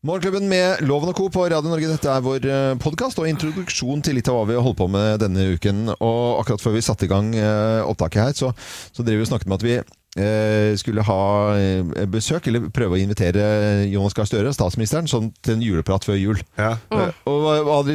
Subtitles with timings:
[0.00, 1.26] Morgenklubben med Loven og Co.
[1.28, 1.90] på Radio Norge.
[1.90, 2.46] Dette er vår
[2.80, 5.90] podkast og introduksjon til litt av hva vi har holdt på med denne uken.
[5.92, 8.48] Og akkurat før vi satte i gang eh, opptaket her, så,
[8.96, 9.90] så drev vi og snakket med at vi eh,
[10.80, 11.20] skulle ha
[11.54, 13.44] eh, besøk, eller prøve å invitere
[13.86, 16.40] Jonas Gahr Støre, statsministeren, sånn til en juleprat før jul.
[16.58, 16.72] Ja.
[16.90, 17.12] Mm.
[17.30, 17.94] og var, var, de,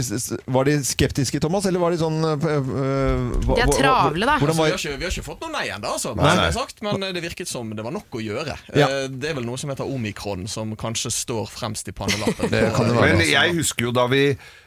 [0.56, 4.38] var de skeptiske, Thomas, eller var de sånn eh, eh, De er travle, da.
[4.40, 6.16] Altså, vi, har ikke, vi har ikke fått noe nei ennå, altså.
[6.16, 8.56] Men det virket som det var nok å gjøre.
[8.72, 8.88] Ja.
[8.88, 12.48] Eh, Det er vel noe som heter omikron, som kanskje står fremst i pannelappen.
[12.52, 13.12] Det kan det være.
[13.12, 13.32] Men Altså.
[13.36, 14.24] jeg husker jo da vi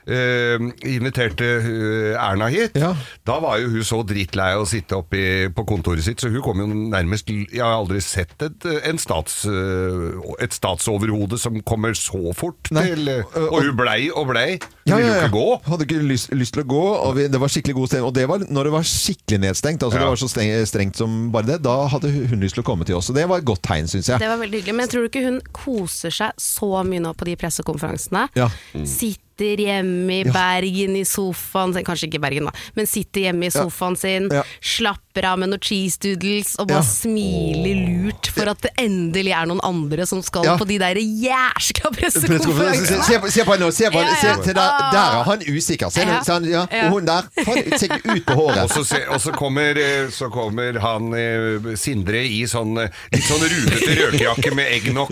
[0.09, 0.59] eh,
[0.89, 2.77] inviterte eh, Erna hit.
[2.81, 2.95] Ja.
[3.29, 6.31] Da var jo hun så drittlei av å sitte oppe i- på kontoret sitt, så
[6.33, 11.61] hun kom jo nærmest Jeg har aldri sett et, en stats, eh, et statsoverhode som
[11.63, 12.85] kommer så fort Nei.
[12.89, 13.23] til eh,
[13.53, 14.59] Og hun blei og blei.
[14.59, 15.27] Hun Ja, ville ja, jo ja.
[15.27, 15.63] ikke gå.
[15.69, 18.09] Hadde ikke lyst, lyst til å gå, og vi, det var skikkelig god stemning.
[18.09, 19.83] Og det var når det var skikkelig nedstengt.
[19.85, 20.05] Altså Ja.
[20.07, 21.59] Det var så streng, strengt som bare det.
[21.67, 23.11] Da hadde hun lyst til å komme til oss.
[23.11, 24.19] Og det var et godt tegn, syns jeg.
[24.23, 24.75] Det var veldig hyggelig.
[24.81, 28.29] Men tror du ikke hun koser seg så mye nå på de pressekonferansene?
[28.39, 28.49] Ja.
[28.85, 30.33] Sitter hjemme i Ja.
[30.33, 34.43] Bergen i sofaen sin, kanskje ikke Bergen da, men sitter hjemme i sofaen sin, Ja.
[34.61, 36.83] slapper av med noen cheese doodles og bare Ja.
[36.83, 40.57] smiler lurt for at det endelig er noen andre som skal Ja.
[40.57, 42.27] på de der jæskla Pressekonferanse.
[42.27, 43.05] pressekonferansene.
[43.05, 44.09] Se, på- se på henne, se på henne.
[44.09, 44.43] Ja, Se, ja.
[44.43, 45.91] se der, der er han usikker.
[45.91, 46.23] Se, Ja.
[46.23, 46.67] se han, ja.
[46.71, 46.87] Ja.
[46.87, 50.31] Og hun der, faen, se ut på Og så, se, og så, kommer, eh, så
[50.31, 55.11] kommer han eh, Sindre i sånn eh, litt sånn rutete røkejakke med eggnok.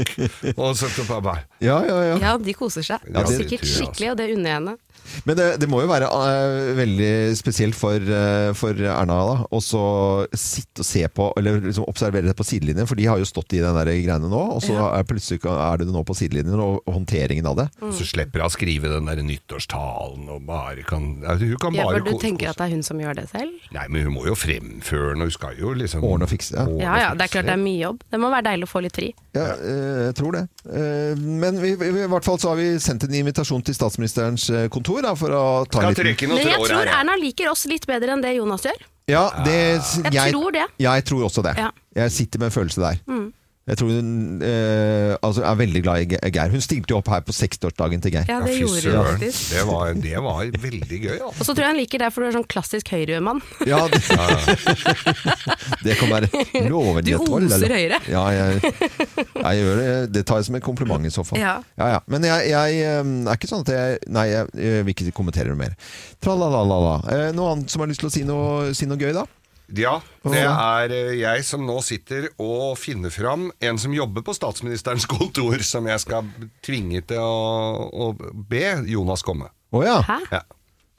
[0.57, 2.17] Og så bare Ja, ja, ja.
[2.19, 3.01] Ja, de koser seg.
[3.13, 4.77] Ja, det Sikkert skikkelig, og det unner jeg henne.
[5.29, 9.61] Men det, det må jo være uh, veldig spesielt for, uh, for Erna da, å
[10.37, 13.57] sitte og se på, eller liksom observere det på sidelinjen, for de har jo stått
[13.57, 16.87] i den der greiene nå, og så er plutselig er det nå på sidelinjen, og
[16.91, 17.69] håndteringen av det.
[17.97, 21.87] Så slipper hun å skrive den der nyttårstalen og bare kan altså, Hun kan Ja,
[21.89, 23.55] bare for du tenker at det er hun som gjør det selv?
[23.75, 26.57] Nei, men hun må jo fremføre den, og hun skal jo liksom Ordne og fikse,
[26.57, 26.67] ja.
[26.67, 28.03] ordne Ja ja, det er klart det er mye jobb.
[28.11, 29.11] Det må være deilig å få litt fri.
[29.37, 30.45] Ja, eh, jeg tror det.
[30.67, 34.49] Eh, Men vi, vi, i hvert fall så har vi sendt en invitasjon til statsministerens
[34.51, 35.97] eh, kontor da, for å ta noen
[36.33, 38.85] Men jeg tror Erna liker oss litt bedre enn det Jonas gjør.
[39.07, 39.81] Ja, det,
[40.13, 40.67] Jeg tror det.
[40.83, 41.55] Jeg tror også det.
[41.59, 41.71] Ja.
[41.95, 42.99] Jeg sitter med en følelse der.
[43.07, 43.29] Mm.
[43.67, 46.53] Jeg tror hun eh, altså er veldig glad i Geir.
[46.53, 48.29] Hun stilte jo opp her på 60-årsdagen til Geir.
[48.31, 49.49] Ja, Ja, det gjorde hun faktisk.
[49.57, 51.33] Det var, det var veldig gøy, altså.
[51.33, 53.41] Og så tror jeg han liker deg, for du er sånn klassisk høyremann.
[53.67, 53.99] Ja, det,
[55.87, 56.31] det kan være
[56.71, 57.99] loven Du i et troll, oser høyre.
[58.11, 58.73] Ja, jeg,
[59.35, 59.89] jeg gjør det.
[60.15, 61.41] Det tar jeg som en kompliment i så fall.
[61.43, 61.57] Ja.
[61.81, 62.01] Ja, ja.
[62.13, 65.59] Men jeg, jeg er ikke sånn at jeg Nei, jeg, jeg vil ikke kommentere det
[65.59, 65.75] mer.
[66.23, 67.01] Tralalala.
[67.11, 69.27] Eh, Noe annet som har lyst til å si noe, si noe gøy, da?
[69.75, 74.35] Ja, det er eh, jeg som nå sitter og finner fram en som jobber på
[74.37, 76.29] statsministerens kontor, som jeg skal
[76.63, 78.13] tvinge til å, å
[78.47, 79.51] be Jonas komme.
[79.75, 79.97] Å ja.
[80.07, 80.21] Hæ?
[80.31, 80.43] Ja.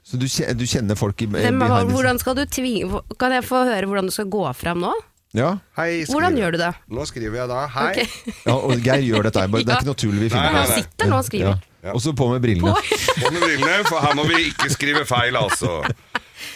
[0.04, 3.44] Så du, du kjenner folk i Hvem, behind the hvordan skal du tvinge Kan jeg
[3.44, 4.92] få høre hvordan du skal gå fram nå?
[5.36, 5.50] Ja.
[5.76, 6.70] Hei, skriver Hvordan gjør du det?
[6.96, 7.88] Nå skriver jeg da hei.
[7.90, 8.30] Ok.
[8.46, 9.42] ja, og Geir gjør dette.
[9.52, 10.78] Det er ikke noe tull vi Nei, finner Han nei, nei.
[10.84, 11.66] sitter nå og skriver.
[11.84, 11.92] Ja.
[11.94, 12.72] Og så på med brillene.
[13.20, 15.82] På med brillene, for her må vi ikke skrive feil, altså.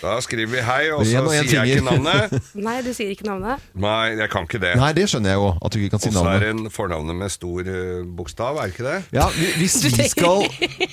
[0.02, 2.02] Da skriver vi hei, og så en sier jeg ikke finger.
[2.02, 2.42] navnet.
[2.68, 3.60] Nei, du sier ikke navnet.
[3.74, 4.72] Nei, jeg kan ikke det.
[4.78, 6.42] Nei, det skjønner jeg jo, at du ikke kan si Og så er navnet.
[6.42, 8.96] det en fornavnet med stor eh, bokstav, er det ikke det?
[9.18, 10.46] Ja, hvi- hvis vi skal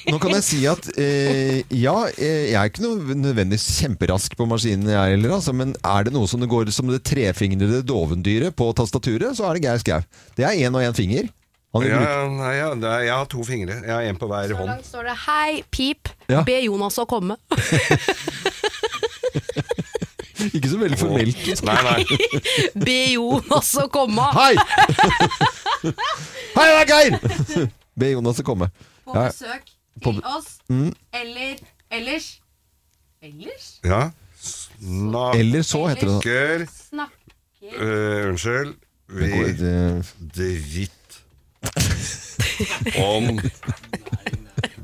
[0.10, 4.48] Nå kan jeg si at eh, ja, eh, jeg er ikke noe nødvendigvis kjemperask på
[4.50, 8.56] maskinen, jeg heller, altså, men er det noe som det går som det trefingrede dovendyret
[8.58, 10.02] på tastaturet, så er det Geir Skau.
[10.38, 11.30] Det er én og én finger.
[11.70, 13.76] Han Ja, nei, ja, det er, jeg har to fingre.
[13.86, 14.70] Jeg har en på hver Så hånd.
[14.72, 16.42] langt står det 'hei, pip, Ja.
[16.42, 17.38] be Jonas å komme'.
[20.56, 21.64] Ikke så veldig formelt.
[21.68, 22.04] Nei, nei.
[22.86, 24.28] Be Jonas å komme!
[24.36, 24.54] Hei!
[26.58, 27.68] Hei, det er Geir!
[28.00, 28.70] Be Jonas å komme.
[29.08, 29.74] På besøk
[30.04, 30.58] til oss.
[31.16, 31.58] Eller
[31.92, 32.38] ellers
[33.20, 33.80] Ellers?
[33.84, 34.12] Ja.
[34.40, 38.78] Snakker Eller så heter det Snakker uh, Unnskyld.
[39.10, 40.04] Vi Eh,
[40.38, 40.92] dritt
[43.10, 43.40] om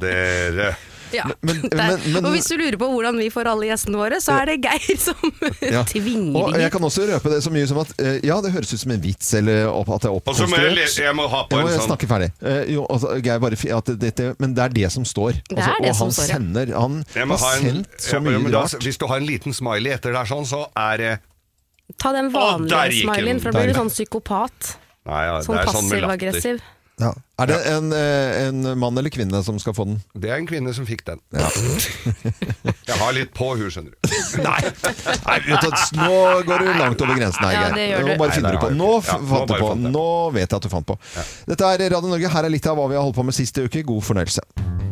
[0.01, 0.75] dere.
[1.13, 1.23] Ja.
[1.41, 4.33] Men- men- men- og hvis du lurer på hvordan vi får alle gjestene våre, så
[4.41, 5.16] er det Geir som
[5.75, 5.83] Ja.
[5.83, 8.73] tvinger Og jeg kan også røpe det så mye som at eh, ja, det høres
[8.73, 10.75] ut som en vits, eller opp, at det er Og så må jeg, oppkonstruert.
[10.75, 12.31] lese, jeg må ha på Jeg en sånn snakke ferdig.
[12.41, 13.55] Eh, jo, altså, Geir, bare
[13.97, 15.34] dette, men det er det som står.
[15.49, 16.35] Det er det og som han står, ja.
[16.35, 18.79] sender Han har ha en, sendt så bare- mye men da- rart.
[18.84, 21.19] Hvis du har en liten smiley etter der sånn, så er det
[22.01, 24.75] Ta den vanlige smileyen, for da blir du sånn psykopat.
[25.05, 25.69] Nei, ja, Sånn passiv-aggressiv.
[25.69, 26.61] sånn passiv-aggressiv.
[27.02, 27.12] Ja.
[27.44, 29.97] Er det en, eh, en mann eller kvinne som skal få den?
[30.16, 31.20] Det er en kvinne som fikk den.
[31.36, 34.16] jeg har litt på hun, skjønner du.
[34.47, 34.62] Nei!
[35.26, 37.76] Nei vet du, nå går du langt over grensen her, Geir.
[37.76, 38.72] det Nå bare finner du på.
[38.80, 38.92] Nå.
[39.02, 39.74] Ja, fant du på.
[39.74, 39.92] fant.
[39.92, 40.08] Nå
[40.38, 41.00] vet jeg at du fant på.
[41.52, 42.32] Dette er Radio Norge.
[42.38, 43.84] Her er litt av hva vi har holdt på med siste uke.
[43.84, 44.84] God fornøyelse.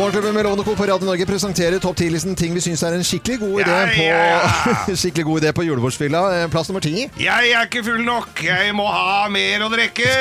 [0.00, 0.74] Morgenklubben med Lovende Co.
[0.76, 4.06] på Radio Norge presenterer topp 10-listen ting vi syns er en skikkelig god idé på,
[5.02, 6.22] skikkelig god idé på julebordsfylla.
[6.38, 7.02] Eh, Plass nummer ti.
[7.20, 8.40] Jeg er ikke full nok.
[8.46, 10.08] Jeg må ha mer å drikke.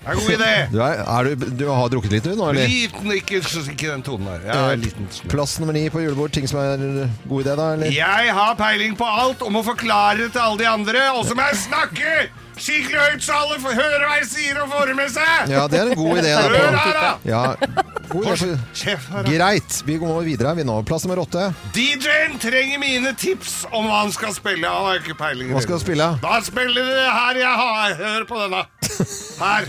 [0.00, 0.52] Det er en god idé.
[0.72, 2.70] Du, er, er du, du har drukket litt, du nå, eller?
[2.70, 4.46] Liten, ikke, ikke den tonen der.
[4.48, 5.10] Ja, Eh, liten.
[5.28, 6.32] Plass nummer ni på julebord.
[6.32, 6.80] Ting som er
[7.28, 7.66] god idé, da?
[7.74, 7.90] eller?
[7.92, 11.02] Jeg har peiling på alt og må forklare det til alle de andre.
[11.18, 12.14] Og så må jeg snakke
[12.64, 15.52] skikkelig høyt, så alle får høre hva jeg sier og får det med seg.
[15.52, 16.34] Ja, det er en god idé.
[16.36, 17.10] Hør her, da!
[17.28, 17.42] Ja,
[18.10, 19.22] god idé da.
[19.26, 19.78] Greit.
[19.86, 20.76] Vi går videre vi nå.
[20.88, 21.48] Plass nummer åtte.
[21.76, 24.68] DJ-en trenger mine tips om hva han skal spille.
[24.68, 25.52] Han har ikke peiling.
[25.54, 26.10] Hva skal han spille?
[26.24, 27.96] Da spiller det her jeg har.
[28.04, 28.62] Hør på denne.
[29.40, 29.62] Her.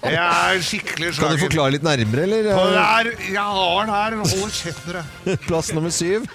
[0.00, 2.52] Det er skikkelig Kan du forklare litt nærmere, eller?
[2.56, 4.16] På der, jeg har den her.
[4.38, 5.42] Hold kjeft med deg.
[5.48, 6.28] Plass nummer syv.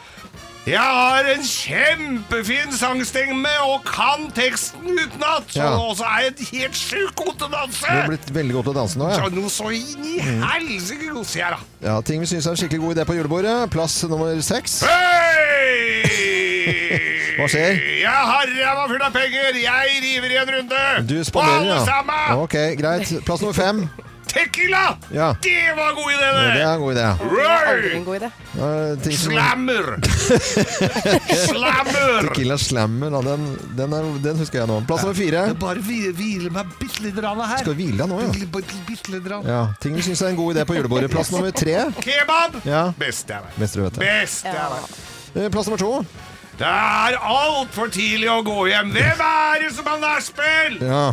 [0.63, 5.49] Jeg har en kjempefin sangstemme og kan teksten utenat.
[5.51, 5.73] Så Ja.
[5.75, 7.83] også er jeg helt sjukt god til å danse.
[7.83, 9.17] Du har blitt veldig god til å danse nå, ja.
[9.19, 11.89] Så noe så inn i helsike god, sier jeg da.
[11.89, 11.97] ja.
[12.01, 13.57] Ting vi syns er en skikkelig god idé på julebordet.
[13.75, 14.83] Plass nummer seks.
[14.87, 16.07] Hei!
[17.37, 17.75] Hva skjer?
[17.99, 19.59] Jeg har ræva full av penger.
[19.59, 20.81] Jeg river i en runde.
[21.09, 21.85] Du spanderer, alle ja.
[21.85, 22.39] sammen.
[22.39, 23.11] Ok, greit.
[23.25, 23.89] Plass nummer fem.
[24.33, 24.97] Tequila!
[25.13, 25.27] Ja.
[25.41, 26.61] Det var god idé, Ja, Det det.
[26.61, 27.07] er en god idé.
[27.53, 28.29] Aldri en god idé.
[29.03, 29.85] Som- Slammer!
[31.47, 32.27] Slammer!
[32.27, 33.45] Tequila Slammer, da, den,
[33.77, 34.79] den, er, den husker jeg nå.
[34.89, 35.43] Plass nummer fire.
[35.61, 37.57] Bare hvile meg bitte litt her.
[37.61, 38.33] Skal vi hvile deg nå, ja?
[38.89, 39.31] Bitte litt.
[39.47, 39.61] ja.
[39.83, 41.11] Ting vi syns er en god idé på julebordet.
[41.13, 41.77] Plass nummer tre.
[42.01, 42.59] Kebab!
[42.65, 42.87] Ja.
[42.99, 43.59] Best jeg vet.
[43.61, 44.05] Best du vet det.
[44.05, 45.01] Best jeg vet.
[45.35, 46.05] Eh, Plass nummer to.
[46.53, 48.91] Det er altfor tidlig å gå hjem.
[48.93, 50.75] Hvem er det som har nachspiel?
[50.85, 51.05] Ja.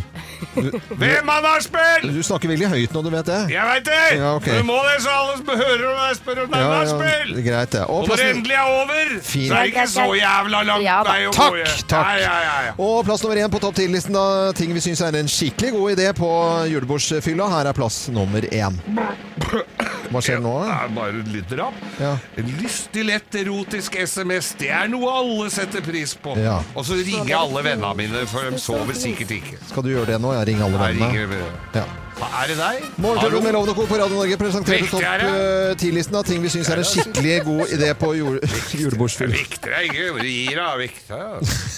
[1.00, 2.06] Hvem har spilt?!
[2.14, 3.38] Du snakker veldig høyt nå, du vet det.
[3.52, 3.98] Jeg veit det!
[4.18, 4.58] Ja, okay.
[4.58, 6.78] Du må det, så alle som hører om jeg spør om det er Ja, ja,
[6.80, 7.42] nachspiel.
[7.46, 7.82] greit det.
[7.86, 9.48] Og Og når det endelig er over, Fint.
[9.48, 11.64] så er det ikke så jævla langt Ja vei å Takk, gå
[11.94, 12.10] takk.
[12.20, 12.72] Ja, ja, ja.
[12.78, 15.96] og plass nummer én på topp ti-listen av ting vi syns er en skikkelig god
[15.98, 16.30] idé på
[16.72, 17.50] julebordsfylla.
[17.56, 18.80] Her er plass nummer én.
[20.10, 20.54] Hva skjer nå?
[20.66, 21.78] Er bare litt rapp.
[22.00, 22.14] Ja.
[22.40, 26.36] En lystig, lett, erotisk SMS, det er noe alle setter pris på.
[26.40, 26.58] Ja.
[26.74, 29.58] Og så ringer jeg alle vennene mine, for de sover sikkert ikke.
[29.70, 30.34] Skal du gjøre det nå?
[30.40, 31.12] Jeg ringer alle vennene.
[31.14, 31.88] Jeg ringer Ja.
[32.20, 32.82] Er det deg?
[33.00, 33.54] Morgenklubben med?
[33.56, 33.86] Lovende Co.
[33.88, 35.28] på Radio Norge presenterte Riktig topp er det.
[35.30, 38.36] eh, 10-listen av ting vi syns er en skikkelig god idé på jord
[38.74, 39.32] Jeg julebordsfylla.
[39.38, 40.04] vikter deg ikke.
[40.28, 41.24] Gir deg vikter.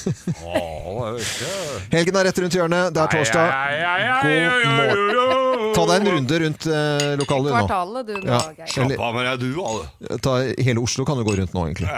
[0.42, 1.46] Å, det er viktig.
[1.94, 2.84] Helgen er rett rundt hjørnet.
[2.96, 3.46] Det er torsdag.
[3.46, 4.30] Ja, ja, ja, ja, ja, God
[4.66, 4.98] ja, morgen.
[4.98, 5.30] ja, ja.
[5.72, 7.52] Ta deg en runde rundt eh, lokalet nå.
[7.62, 8.40] Kvartalet, du Ja.
[8.58, 8.68] Geir.
[8.74, 9.84] Slapp av med deg, du, alle.
[10.26, 11.88] Ta hele Oslo kan du gå rundt nå, egentlig.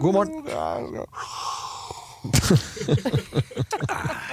[0.00, 0.32] God morgen.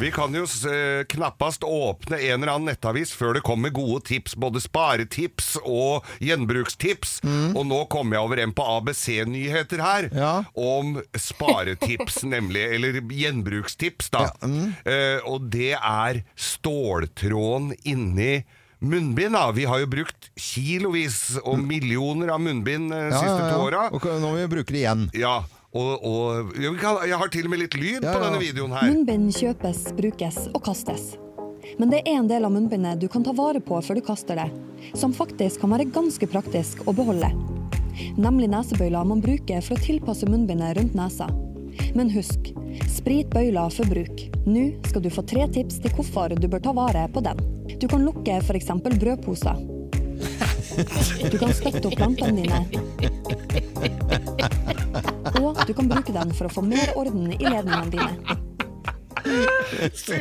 [0.00, 4.36] Vi kan jo eh, knappast åpne en eller annen nettavis før det kommer gode tips.
[4.38, 7.16] Både sparetips og gjenbrukstips.
[7.58, 10.08] Og nå kommer jeg over en på ABC-nyheter her.
[10.14, 10.32] Ja.
[10.54, 12.62] Om sparetips, nemlig.
[12.78, 14.28] Eller gjenbrukstips, da.
[14.86, 18.44] Eh, og det er ståltråden inni
[18.78, 19.34] munnbind.
[19.34, 19.48] da.
[19.50, 23.62] Vi har jo brukt kilovis og millioner av munnbind de Ja, siste ja, to ja.
[23.66, 23.86] åra.
[23.98, 25.08] Og nå må vi bruke det igjen.
[25.18, 25.40] Ja,
[25.76, 28.72] og, og jeg, kan, jeg har til og med litt lyd Ja, på denne videoen
[28.72, 28.88] her.
[28.88, 31.10] Munnbind kjøpes, brukes og kastes.
[31.78, 34.38] Men det er en del av munnbindet du kan ta vare på før du kaster
[34.40, 34.48] det,
[34.96, 37.28] som faktisk kan være ganske praktisk å beholde.
[38.16, 41.28] Nemlig nesebøyler man bruker for å tilpasse munnbindet rundt nesa.
[41.98, 42.48] Men husk,
[42.88, 44.24] sprit bøyler for bruk.
[44.48, 47.44] Nå skal du få tre tips til hvorfor du bør ta vare på den.
[47.78, 48.72] Du kan lukke f.eks.
[48.88, 49.60] brødposer.
[51.28, 52.87] Du kan støtte opp plantene dine.
[55.68, 58.38] Du kan bruke den for å få mer orden i ledningene dine.
[59.92, 60.18] Se,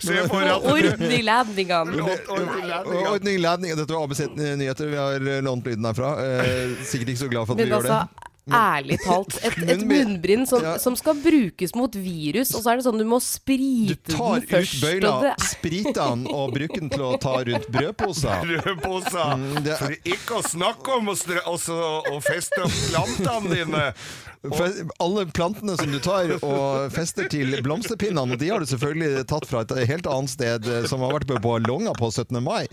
[0.00, 1.98] se for at Orden i ledningene.
[2.30, 3.76] Orden i ledningene.
[3.82, 4.86] Dette var ABC Nyheter.
[4.92, 6.14] Vi har eh, lånt lyden herfra.
[6.24, 7.98] Eh, sikkert ikke så glad for at vi gjør det.
[7.98, 8.22] altså,
[8.56, 10.46] ærlig talt, et, et Munnbind.
[10.48, 10.76] som, Ja.
[10.78, 14.36] som skal brukes mot virus, og så er det sånn du må Du sprite tar
[14.38, 14.76] den ut først.
[14.84, 18.46] bøyla, og det, spriter den og bruker den til å ta rundt brødposer.
[18.52, 19.26] Brødposa.
[19.34, 21.80] Mm, det For ikke å snakke om å, strø, også,
[22.14, 23.84] å feste opp plantene dine.
[25.02, 29.62] Alle plantene som du tar og fester til blomsterpinnene, de har du selvfølgelig tatt fra
[29.64, 32.38] et helt annet sted eh, som har vært på ballonga på 17.
[32.44, 32.66] mai.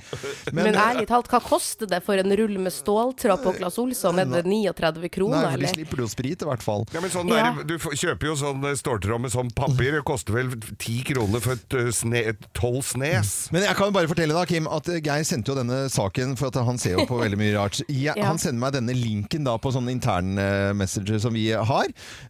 [0.52, 4.20] men, Men, ærlig talt, hva koster det for en rull med ståltråd på Claes Olsson?
[4.22, 6.86] Er det 39 Nei, kroner, for de slipper du å sprite, i hvert fall.
[6.94, 7.52] Ja, men sånn Ja.
[7.58, 9.94] der, du kjøper jo sånn eh, ståltråd med sånn papir.
[9.98, 13.34] Det koster vel ti kroner for et eh, sne, et tolv snes.
[13.54, 16.36] Men jeg kan jo bare fortelle da, Kim, at eh, Geir sendte jo denne saken,
[16.40, 17.82] for at han ser jo på veldig mye rart.
[17.88, 18.28] Jeg, Ja.
[18.28, 21.63] Han sender meg denne linken da på sånne intern eh, messenger som vi har.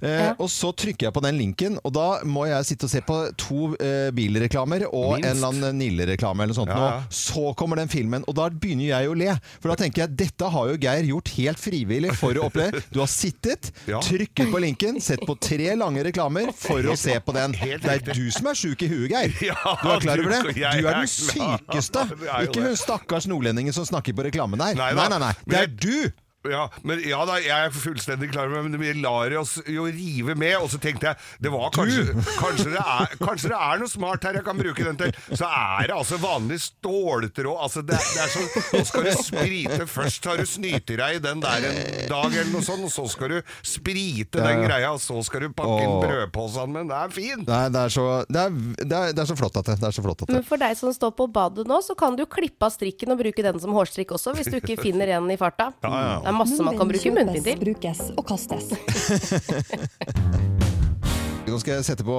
[0.01, 0.33] Eh, Ja.
[0.39, 3.17] Og så trykker jeg på den linken, og da må jeg sitte og se på
[3.39, 5.25] to eh, bilreklamer og Minst.
[5.27, 6.69] en eller annen Nille-reklame eller noe sånt.
[6.71, 6.89] Ja, nå.
[6.89, 7.03] ja.
[7.09, 9.35] Så kommer den filmen, og da begynner jeg å le.
[9.59, 12.81] For da tenker jeg dette har jo Geir gjort helt frivillig for å oppleve.
[12.93, 13.99] Du har sittet, Ja.
[14.03, 17.51] trykket på linken, sett på tre lange reklamer for å se på den.
[17.57, 19.33] Det er du som er sjuk i huet, Geir.
[19.83, 20.55] Du er klar over det?
[20.55, 22.05] Du er den sykeste.
[22.47, 24.75] Ikke hun stakkars nordlendingen som snakker på reklamen der.
[24.77, 25.33] Nei Nei, nei, nei.
[25.49, 26.11] Det er du!
[26.49, 29.87] Ja, men, ja da, jeg er fullstendig klar over det, men vi lar oss jo
[29.87, 30.57] rive med.
[30.59, 34.27] Og så tenkte jeg det var kanskje, kanskje, det er, kanskje det er noe smart
[34.27, 35.13] her jeg kan bruke den til.
[35.31, 37.57] Så er det altså vanlig ståltråd.
[37.67, 41.23] Altså det, det er sånn, Nå skal du sprite Først har du snyter deg i
[41.23, 45.01] den der en dag, eller noe sånt, og så skal du sprite den greia, og
[45.03, 46.73] så skal du pakke inn brødposen brødposene.
[46.73, 47.47] Men det er fint!
[47.47, 49.89] Nei, det er så, det er, det er, det er så flott at det, det
[49.89, 50.37] er så flott at det.
[50.37, 53.21] Men for deg som står på badet nå, så kan du klippe av strikken og
[53.21, 55.71] bruke den som hårstrikk også, hvis du ikke finner en i farta.
[55.83, 57.59] Det er masse man kan bruke munnbind til.
[57.61, 58.73] brukes og kastes.
[61.43, 62.15] Nå skal jeg sette på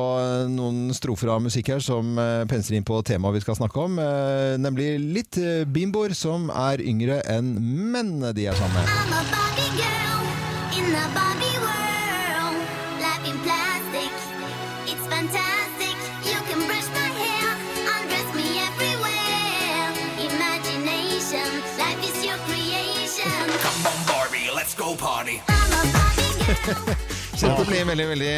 [0.52, 3.98] noen strofer av musikk her som eh, pensler inn på temaet vi skal snakke om.
[3.98, 7.56] eh, Nemlig litt eh, bimboer som er yngre enn
[7.90, 8.86] menn de er sammen med.
[24.84, 25.38] Go party.
[27.40, 28.32] Kjente å blir veldig, veldig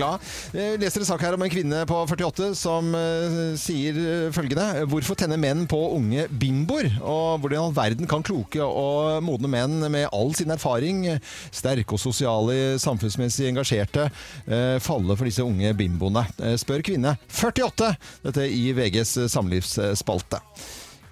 [0.00, 0.22] glad.
[0.56, 4.86] Jeg leser en sak her om en kvinne på 48 som eh, sier eh, følgende.
[4.88, 6.88] Hvorfor tenner menn på unge bimboer?
[7.04, 11.04] Og hvordan i all verden kan kloke og modne menn med all sin erfaring,
[11.52, 14.08] sterke og sosiale, samfunnsmessig engasjerte,
[14.48, 16.24] eh, falle for disse unge bimboene?
[16.40, 17.92] Eh, Spør kvinne 48.
[18.24, 20.40] Dette i VGs samlivsspalte.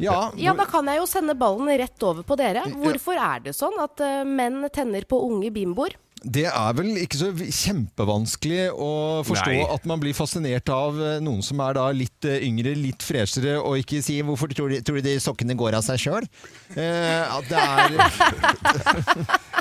[0.00, 2.64] Ja, Ja, da kan jeg jo sende ballen rett over på dere.
[2.72, 5.96] Hvorfor er det sånn at eh, menn tenner på unge bimboer?
[6.22, 8.90] Det er vel ikke så kjempevanskelig å
[9.24, 9.64] forstå Nei.
[9.72, 13.56] at man blir fascinert av eh, noen som er da litt eh, yngre, litt freshere,
[13.60, 16.28] og ikke sier 'hvorfor tror du, tror du de sokkene går av seg sjøl'?
[16.76, 17.88] Eh, at det er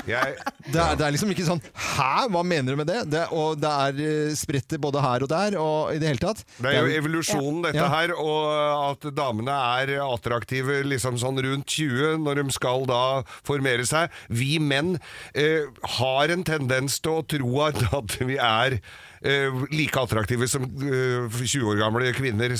[0.70, 3.00] Det er, det er liksom ikke sånn Hæ, hva mener du med det?
[3.12, 6.42] det og det er eh, spredt både her og der, og i det hele tatt.
[6.60, 7.88] Det er jo evolusjonen, dette Ja.
[7.92, 13.00] her, og at damene er attraktive liksom sånn rundt 20 når de skal da
[13.46, 14.10] formere seg.
[14.28, 14.96] Vi menn
[15.34, 17.80] eh, har en tendens til å tro at,
[18.26, 18.80] vi er
[19.24, 22.54] eh, like attraktive som uh, 20 år gamle kvinner.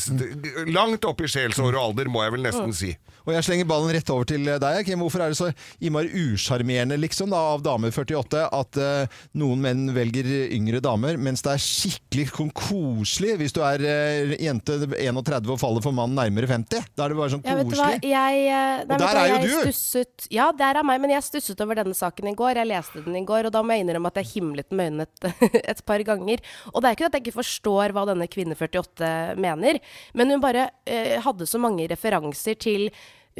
[0.70, 2.94] Langt opp i sjelsår og alder, må jeg vel nesten si.
[3.26, 4.78] Og jeg slenger ballen rett over til deg.
[4.86, 5.02] Kim.
[5.04, 5.50] Hvorfor er det så
[5.80, 11.44] innmari usjarmerende liksom, da, av damer 48 at uh, noen menn velger yngre damer, mens
[11.44, 16.48] det er skikkelig koselig hvis du er eh, jente 31 og faller for mannen nærmere
[16.50, 16.88] 50?
[16.96, 17.90] Da er det bare sånn Ja, vet du hva?
[17.90, 18.10] koselig.
[18.10, 19.22] Jeg, eh, nei, Og der hva?
[19.22, 19.70] er jo du!
[19.70, 22.60] Stusset, ja, der er meg, men jeg stusset over denne saken i går.
[22.62, 25.06] Jeg leste den i går, og da må jeg innrømme at jeg himlet med øynene
[25.08, 26.42] et, et par ganger.
[26.72, 29.80] Og det er ikke at jeg ikke forstår hva denne kvinne 48 mener,
[30.14, 32.90] men hun bare eh, hadde så mange referanser til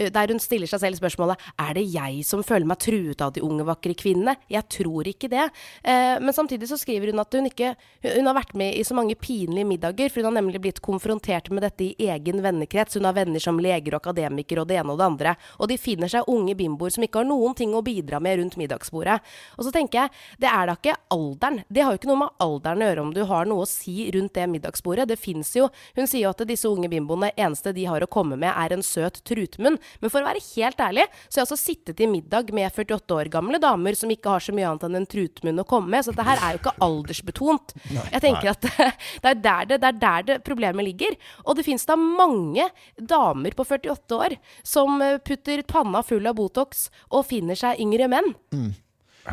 [0.09, 3.43] der hun stiller seg selv spørsmålet Er det jeg som føler meg truet av de
[3.45, 4.37] unge, vakre kvinnene.
[4.51, 5.47] Jeg tror ikke det.
[5.85, 8.95] Eh, men samtidig så skriver hun at hun ikke Hun har vært med i så
[8.97, 12.97] mange pinlige middager, for hun har nemlig blitt konfrontert med dette i egen vennekrets.
[12.97, 15.35] Hun har venner som leger og akademikere og det ene og det andre.
[15.59, 18.57] Og de finner seg unge bimboer som ikke har noen ting å bidra med rundt
[18.61, 19.19] middagsbordet.
[19.59, 21.61] Og så tenker jeg, det er da ikke alderen.
[21.69, 24.09] Det har jo ikke noe med alderen å gjøre om du har noe å si
[24.15, 25.09] rundt det middagsbordet.
[25.11, 28.39] Det fins jo Hun sier jo at disse unge bimboene, eneste de har å komme
[28.39, 29.79] med, er en søt trutmunn.
[30.01, 33.17] Men for å være helt ærlig, så har jeg også sittet i middag med 48
[33.17, 36.07] år gamle damer som ikke har så mye annet enn en trutmunn å komme med.
[36.07, 37.75] Så dette her er jo ikke aldersbetont.
[37.91, 38.69] Jeg tenker at
[39.23, 41.17] det er der det, det, er der det problemet ligger.
[41.47, 46.89] Og det fins da mange damer på 48 år som putter panna full av Botox
[47.11, 48.33] og finner seg yngre menn.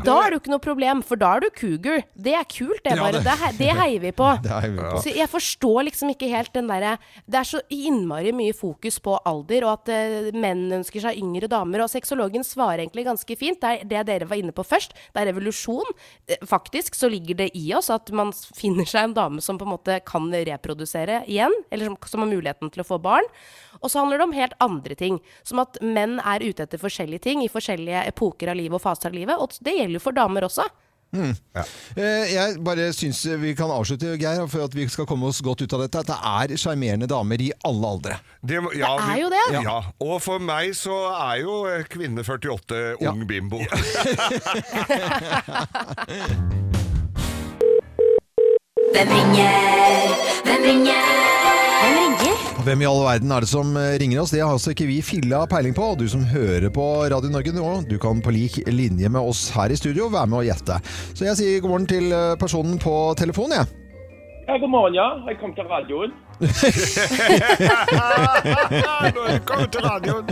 [0.03, 2.03] Da er du ikke noe problem, for da er du cougar.
[2.13, 4.27] Det er kult, det Ja, det- Det, det heier vi på.
[4.47, 4.99] Heier vi på.
[5.01, 9.17] Så jeg forstår liksom ikke helt den derre Det er så innmari mye fokus på
[9.25, 11.81] alder, og at uh, menn ønsker seg yngre damer.
[11.85, 13.61] Og sexologen svarer egentlig ganske fint.
[13.61, 14.93] Det er det dere var inne på først.
[15.15, 15.87] Det er revolusjon.
[16.27, 19.65] Eh, Faktisk så ligger det i oss at man finner seg en dame som på
[19.65, 23.23] en måte kan reprodusere igjen, eller som, som har muligheten til å få barn.
[23.81, 27.21] Og så handler det om helt andre ting, som at menn er ute etter forskjellige
[27.27, 29.37] ting i forskjellige epoker av livet og faser av livet.
[29.37, 30.65] Og det gjelder jo for damer også.
[31.17, 35.61] Eh, Jeg bare syns vi kan avslutte, Geir, for at vi skal komme oss godt
[35.63, 36.01] ut av dette.
[36.03, 38.17] At det er sjarmerende damer i alle aldre.
[38.43, 39.45] Det, ja, Det er jo det.
[39.63, 39.77] Ja.
[40.03, 43.11] Og for meg så er jo kvinne 48 Ja.
[43.15, 43.63] ung bimbo.
[48.93, 49.51] Hvem ringer?
[50.45, 51.03] Hvem ringer?
[51.81, 52.16] Hvem ringer?
[52.67, 54.31] Hvem i all verden er det som eh, ringer oss?
[54.33, 55.93] Det har altså ikke vi filla peiling på.
[55.99, 56.83] Du som hører på
[57.13, 60.41] Radio Norge nå, du kan på lik linje med oss her i studio være med
[60.41, 60.75] og gjette.
[61.15, 63.67] Så jeg sier god morgen til eh, personen på telefonen, jeg.
[64.47, 65.07] Ja, god morgen, ja.
[65.27, 66.11] Jeg kom til radioen.
[69.27, 70.25] Velkommen til radioen.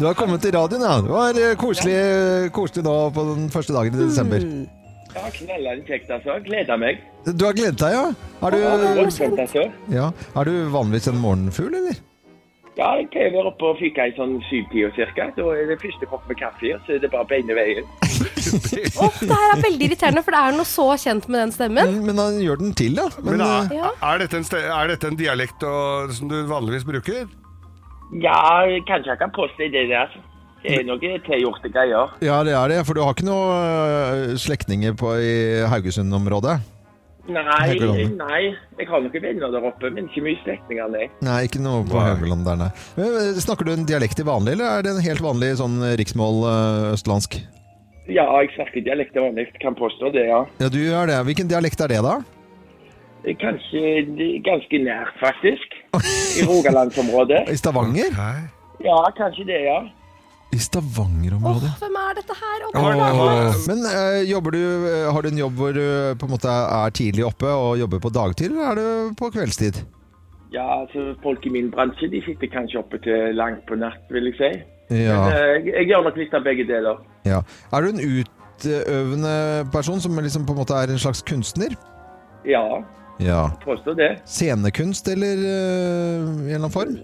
[0.00, 0.94] Du har kommet til radioen, ja.
[1.00, 1.98] Det var eh, koselig,
[2.56, 4.40] koselig nå på den første dagen i desember.
[5.14, 6.38] Ja, knallende kjekt, altså.
[6.46, 7.02] Gleder meg.
[7.26, 8.06] Du har gledet deg, ja?
[8.42, 9.66] Er Ja, du, voldsomt, altså.
[9.92, 10.08] ja.
[10.36, 12.00] er du vanligvis en morgenfugl, eller?
[12.72, 15.26] Ja, jeg pleier å være oppe og fyke i sånn syvtida cirka.
[15.36, 17.84] Da er det første kopp med kaffe, så er det bare beine veien.
[19.02, 21.84] oh, det her er veldig irriterende, for det er noe så kjent med den stemmen.
[21.92, 23.10] Men, men han gjør den til, da.
[23.20, 23.90] Men, Men eh, er, Ja.
[24.14, 27.28] er, dette en, ste- er dette en dialekt og, som du vanligvis bruker?
[28.24, 28.40] Ja,
[28.88, 30.06] kanskje jeg kan påstå det der.
[30.06, 30.24] altså.
[30.62, 32.12] Det er noe tilgjorte greier.
[32.22, 32.82] ja, det er det.
[32.86, 35.32] For du har ikke noen slektninger i
[35.72, 36.60] Haugesund-området?
[37.30, 37.42] Nei,
[38.18, 38.38] nei.
[38.78, 41.06] Jeg har noen venner der oppe, men ikke mye slektninger, nei.
[41.22, 42.70] Nei, ikke noe på Haugeland der, nei.
[42.96, 45.78] Men, eh, Snakker du en dialekt til vanlig, eller er det en helt vanlig sånn
[46.00, 47.38] riksmål eh, østlandsk?
[48.10, 49.46] Ja, jeg snakker dialekt til vanlig.
[49.62, 50.42] Kan påstå det, ja.
[50.58, 51.20] Ja, du gjør det.
[51.30, 52.16] Hvilken dialekt er det, da?
[53.38, 53.82] Kanskje
[54.42, 55.78] ganske nært, faktisk.
[56.42, 57.44] I Rogalandsområdet.
[57.54, 58.18] I Stavanger?
[58.82, 59.78] Ja, kanskje det, ja.
[60.52, 61.70] I Stavanger-området.
[61.72, 62.64] Åh, hvem er dette her?
[62.68, 65.84] Åh, oh, hva- Men uh, jobber du, uh, har du en jobb hvor du
[66.20, 69.80] på en måte er tidlig oppe og jobber på dagtid, eller er du på kveldstid?
[70.52, 74.28] Ja, altså Folk i min bransje de sitter kanskje oppe til langt på natt, vil
[74.28, 74.50] jeg si.
[74.92, 75.14] Ja.
[75.16, 76.98] Men eh, jeg, jeg gjør nok litt av begge deler.
[77.24, 77.38] ja.
[77.72, 79.36] Er du en utøvende
[79.72, 81.72] person som liksom på en måte er en slags kunstner?
[82.44, 82.82] Ja,
[83.22, 83.46] Ja.
[83.64, 84.10] påstår det.
[84.28, 86.98] Scenekunst, eller eh, i en eller annen form?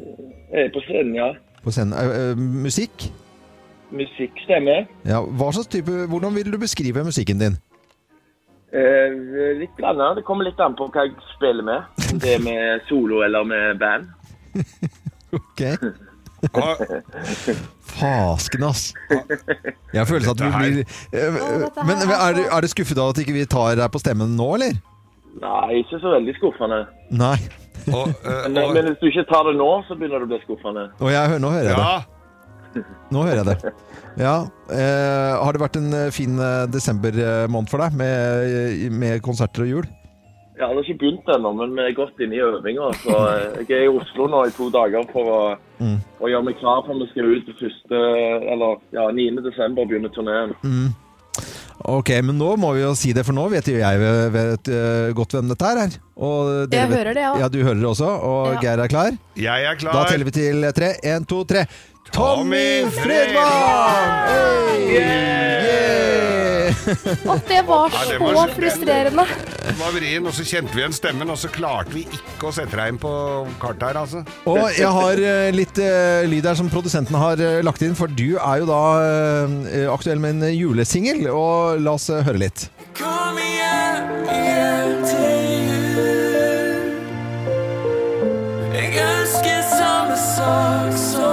[0.74, 1.30] På scenen, ja.
[1.64, 1.96] På scenen.
[1.96, 3.08] Eh, eh, musikk?
[3.94, 4.86] Musikk stemmer.
[5.08, 5.22] Ja.
[5.24, 7.56] Hva slags type, hvordan vil du beskrive musikken din?
[8.68, 9.14] Eh,
[9.56, 10.02] litt grann.
[10.18, 12.04] Det kommer litt an på hva jeg spiller med.
[12.12, 14.10] Om det er med solo eller med band.
[15.32, 15.62] Ok.
[17.88, 18.92] Fasken, ass.
[19.94, 21.38] Jeg føler at du blir eh,
[21.88, 24.50] Men er du, er du skuffet av at ikke vi tar deg på stemmen nå,
[24.58, 24.76] eller?
[25.38, 26.84] Nei, ikke så veldig skuffende.
[27.14, 27.36] Nei.
[27.88, 30.32] og, eh, Men, og, men hvis du ikke tar det nå, så begynner det å
[30.34, 30.86] bli skuffende.
[31.00, 32.17] Og jeg, nå hører jeg det.
[32.78, 33.72] Ja, Nå hører jeg det.
[34.18, 34.34] Ja.
[34.70, 39.68] Eh, har det vært en eh, fin eh, desembermåned for deg, med, med konserter og
[39.72, 39.88] jul?
[40.58, 42.88] Jeg har ikke begynt ennå, men vi er godt inne i øvinga.
[43.06, 45.40] Eh, jeg er i Oslo nå i to dager for å,
[45.78, 46.00] Mm.
[46.18, 47.98] å gjøre meg klar for vi skal ut til første,
[48.50, 49.36] eller ja, 9.
[49.46, 50.50] desember Begynne turneen.
[51.88, 54.68] Ok, men nå må vi jo si det, for nå vet jo jeg vet, vet,
[54.74, 55.92] eh, godt hvem dette er.
[56.18, 57.34] Og dere Jeg vet- hører det, ja.
[57.44, 58.60] Ja, du hører det også, og Ja.
[58.64, 59.12] Geir er klar?
[59.36, 59.92] jeg er klar.
[59.92, 60.88] Da teller vi til tre.
[61.04, 61.62] Én, to, tre.
[62.12, 64.08] Tommy Fredvang!
[64.28, 64.96] Hey!
[64.96, 65.88] Yeah!
[67.28, 69.24] Og det var Ja, det så var- frustrerende.
[69.68, 72.52] Det var vrien, og så kjente vi igjen stemmen, og så klarte vi ikke å
[72.54, 73.10] sette deg inn på
[73.60, 74.22] kartet her, altså.
[74.48, 78.08] Og jeg har eh, litt uh, lyd her som produsenten har uh, lagt inn, for
[78.08, 82.68] du er jo da uh, aktuell med en julesingel, og la oss høre litt.
[82.98, 86.88] Kom igjen, igjen til jul.
[88.72, 91.27] Jeg ønsker samme sak som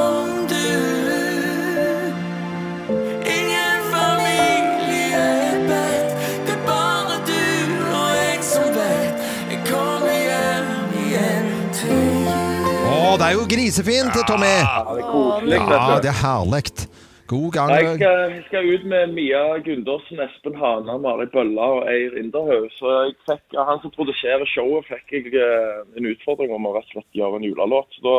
[13.26, 14.54] det er jo grisefint, Tommy!
[14.62, 14.82] Ja,
[15.42, 16.70] det er er herlig.
[17.26, 17.72] God gang.
[17.74, 22.68] Jeg skal, jeg skal ut med Mia Gundersen, Espen Hana, Mari Bølla og Eir Inderhaug.
[22.78, 26.86] Så jeg fikk, han som produserer showet, fikk jeg eh, en utfordring om å rett
[26.94, 27.98] og slett gjøre en julelåt.
[27.98, 28.16] Så da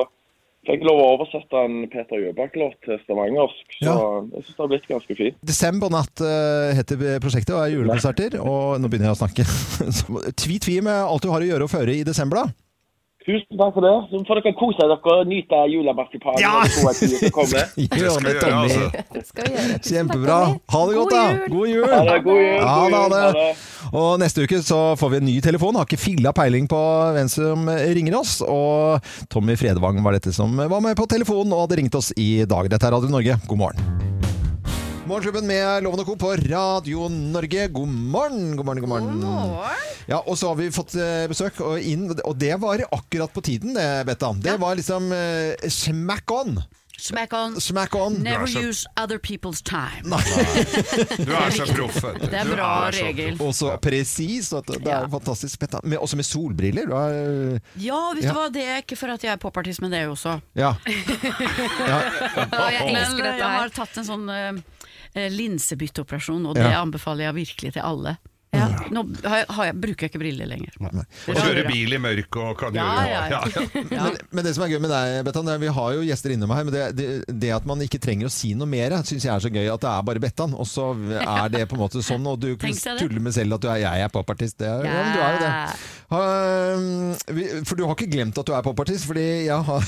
[0.66, 3.78] fikk jeg lov å oversette en Peter Gjøbakk-låt til stavangersk.
[3.78, 3.96] Så Ja.
[4.34, 5.40] jeg syns det har blitt ganske fint.
[5.54, 8.40] Desembernatt uh, heter prosjektet og er julekonserter.
[8.42, 9.46] Og nå begynner jeg å snakke.
[10.02, 12.65] Så Tvi-tvi med alt du har å gjøre og føre i desember, da.
[13.26, 13.94] Tusen takk for det.
[14.10, 16.62] Så får dere kose dere og nyte julemarsipanen Ja!
[17.96, 18.76] Gjør det, Tommy.
[19.82, 20.38] Kjempebra.
[20.70, 21.24] Ha det godt, da.
[21.50, 21.88] God jul.
[21.90, 22.54] Ha det, god jul.
[22.60, 23.22] Ja, da, det.
[23.24, 23.46] ha det.
[23.96, 25.78] Og neste uke så får vi en ny telefon.
[25.78, 26.82] Har ikke filla peiling på
[27.18, 27.66] hvem som
[27.98, 28.38] ringer oss.
[28.46, 32.44] Og Tommy Fredvang var dette som var med på telefonen og hadde ringt oss i
[32.46, 32.70] dag.
[32.70, 33.40] Dette er Radio Norge.
[33.50, 34.15] God morgen.
[35.06, 36.14] Morgenklubben med Loven og Co.
[36.18, 37.68] på Radio Norge.
[37.70, 39.20] God morgen, god morgen, god morgen.
[40.10, 43.42] Ja, Og så har vi fått eh, besøk, og, inn, og det var akkurat på
[43.46, 44.32] tiden, det, Betta.
[44.42, 46.58] Det var liksom uh, smack on.
[46.98, 47.54] Smack on.
[47.60, 48.14] Smack on.
[48.24, 50.10] Never så- use other people's time.
[51.22, 51.98] Du er så proff.
[52.22, 53.36] Det er en bra er regel.
[53.44, 54.48] Og så presis.
[54.50, 55.02] Det er Ja.
[55.12, 55.58] fantastisk.
[55.60, 55.80] Betta.
[55.84, 56.86] Men også med solbriller.
[56.88, 58.32] Du er, Ja, vet Ja.
[58.32, 60.40] du hva, det ikke for at jeg er popartist, men det er jo også.
[60.64, 60.72] ja.
[62.48, 63.44] Og jeg Men elsker dette her.
[63.44, 64.62] jeg har tatt en sånn eh, eh,
[65.16, 66.80] linsebytteoperasjon, og det Ja.
[66.84, 68.16] anbefaler jeg virkelig til alle.
[68.56, 68.70] Ja.
[68.88, 70.76] Nå har jeg, har jeg, bruker jeg ikke briller lenger.
[70.80, 73.64] Og kjøre bil i mørk og kan Ja, gjøre ja, ja.
[73.96, 74.04] Ja.
[74.06, 76.64] Men, men det som er gøy med deg, Bettan, vi har jo gjester innom her,
[76.64, 77.08] men det, det,
[77.42, 79.66] det at man ikke trenger å si noe mer, syns jeg er så gøy.
[79.74, 80.86] At det er bare Bettan, og så
[81.20, 82.24] er det på en måte sånn.
[82.32, 82.48] Og du
[83.02, 84.56] tuller med selv at du er, jeg er popartist.
[84.62, 85.52] Det er, ja, men du er jo det.
[86.14, 86.22] Ha,
[87.66, 89.84] for du har ikke glemt at du er popartist, fordi jeg har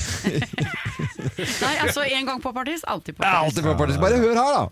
[1.63, 3.47] Nei, altså en gang popartist, alltid popartist.
[3.47, 3.99] alltid popartist.
[4.03, 4.67] Bare hør her, da.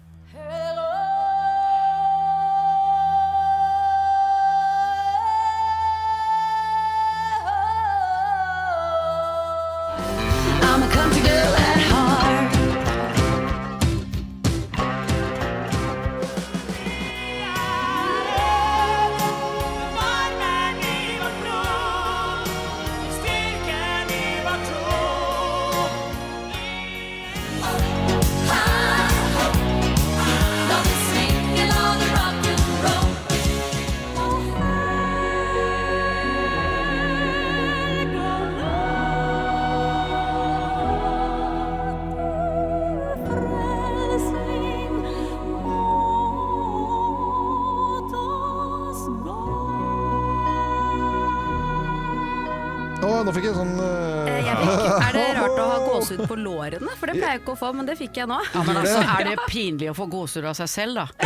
[57.38, 58.39] Jeg ikke å få, men det fikk jeg nå.
[58.54, 61.06] Ja, men altså, er det pinlig å få gåsehud av seg selv, da?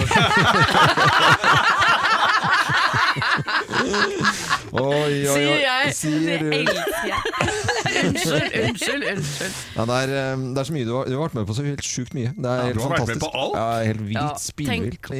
[4.71, 5.33] Oi, oi, oi.
[5.33, 5.93] Sier jeg.
[5.97, 6.49] Sier du.
[6.51, 7.60] Det elsker jeg.
[8.07, 9.59] Unnskyld, unnskyld, unnskyld.
[9.75, 11.55] Ja, det, er, eh, det er så mye du har, du har vært med på
[11.57, 12.31] så helt sjukt mye.
[12.35, 13.25] Det er Ja, helt du har vært med fantastisk.
[13.25, 13.59] på alt.
[13.59, 14.17] Ja, helt vilt.
[14.19, 15.11] Ja, Spinnvilt.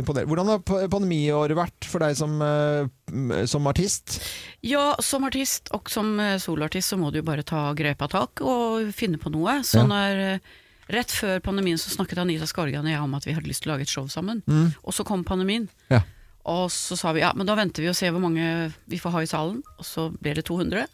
[0.00, 0.26] Imponerende.
[0.32, 4.18] Hvordan har pa- pandemiåret vært for deg som, eh, som artist?
[4.66, 8.40] Ja, som artist og som eh, soloartist så må du jo bare ta grepa tak
[8.44, 9.60] og finne på noe.
[9.66, 9.86] Så Ja.
[9.90, 10.40] når
[10.86, 13.72] Rett før pandemien så snakket Anita Skorgan og jeg om at vi hadde lyst til
[13.72, 14.38] å lage et show sammen.
[14.84, 15.64] Og så kom pandemien.
[15.90, 16.04] Ja.
[16.46, 19.10] Og så sa vi ja, men da venter vi og ser hvor mange vi får
[19.10, 19.64] ha i salen.
[19.80, 20.86] Og så ble det 200.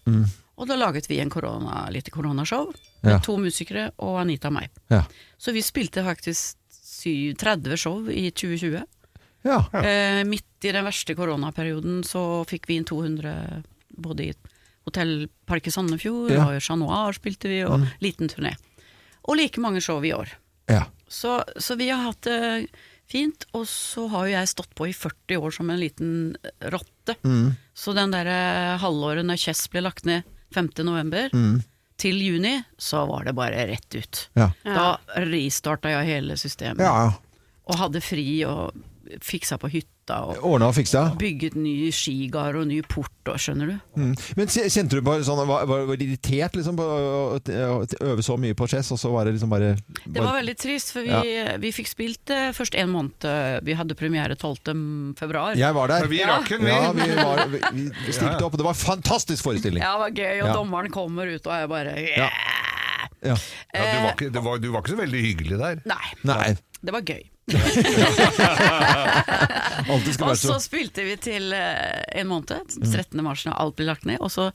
[0.60, 2.72] Og da laget vi en korona, lite koronashow.
[3.02, 3.18] Med Ja.
[3.24, 4.70] to musikere og Anita og meg.
[4.90, 5.02] Ja.
[5.38, 8.84] Så vi spilte faktisk sy- 30 show i 2020.
[9.44, 9.58] Ja.
[9.74, 13.64] Eh, midt i den verste koronaperioden så fikk vi inn 200
[13.98, 14.34] både i
[14.84, 18.54] Hotell Park i Sandefjord og Chat Noir spilte vi, og liten turné.
[19.28, 20.28] Og like mange show i år.
[20.68, 20.84] ja.
[21.12, 22.70] Så, så vi har hatt det
[23.06, 26.34] fint, og så har jo jeg stått på i 40 år som en liten
[26.72, 27.16] rotte.
[27.76, 30.22] Så den derre halvåret når Kjess ble lagt ned
[30.54, 30.70] 5.
[30.86, 31.28] november,
[32.02, 34.22] til juni, så var det bare rett ut.
[34.38, 34.48] Ja.
[34.64, 34.86] Da
[35.28, 37.12] restarta jeg hele systemet, ja.
[37.68, 38.72] og hadde fri og
[39.20, 41.04] fiksa på hytta og Ordna og fiksa.
[41.18, 43.74] bygget ny skigard og ny port og skjønner du.
[44.00, 44.14] Mm.
[44.36, 47.38] Men kjente du bare sånn Var, var, irritert liksom, på å,
[48.02, 50.90] øve så mye på chess, og så var det liksom bare, Det var veldig trist,
[50.96, 53.28] for vi, vi fikk spilt det først en måned.
[53.62, 55.14] Vi hadde premiere 12.
[55.18, 55.54] februar.
[55.58, 56.08] Jeg var der.
[56.08, 56.72] Men vi rakk den, vi.
[56.74, 59.82] Ja, vi, var, vi, vi stilte opp, og det var en fantastisk forestilling.
[59.84, 60.56] Ja, det var gøy, og Ja.
[60.58, 62.28] dommeren kommer ut, og jeg bare Ja.
[63.22, 63.36] Ja.
[63.72, 65.82] Ja, du, var ikke, det var, du var ikke så veldig hyggelig der.
[65.86, 67.22] Nei, Nei, det var gøy.
[69.92, 73.24] Og så spilte vi til eh, en måned, 13.
[73.24, 74.20] mars når alt ble lagt ned.
[74.22, 74.50] Og så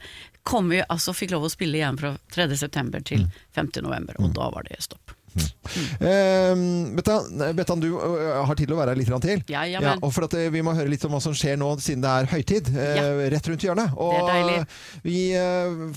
[0.48, 2.50] kom vi, altså fikk lov å spille igjen fra 3.
[2.58, 3.72] september til 5.
[3.84, 5.14] november, og da var det stopp.
[5.38, 6.54] Eh,
[6.98, 8.00] Bettan, Bettan, du uh,
[8.48, 9.44] har tid til å være her litt til.
[9.52, 11.68] Ja, ja, og for at uh, Vi må høre litt om hva som skjer nå,
[11.84, 12.72] siden det er høytid.
[12.74, 13.06] Ja.
[13.36, 13.94] Rett rundt hjørnet.
[13.94, 14.66] Og Det er
[15.06, 15.20] vi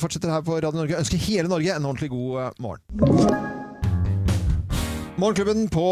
[0.01, 1.01] fortsetter her på Radio Norge.
[1.01, 3.60] Ønsker hele Norge en ordentlig god morgen.
[5.21, 5.83] Morgenklubben på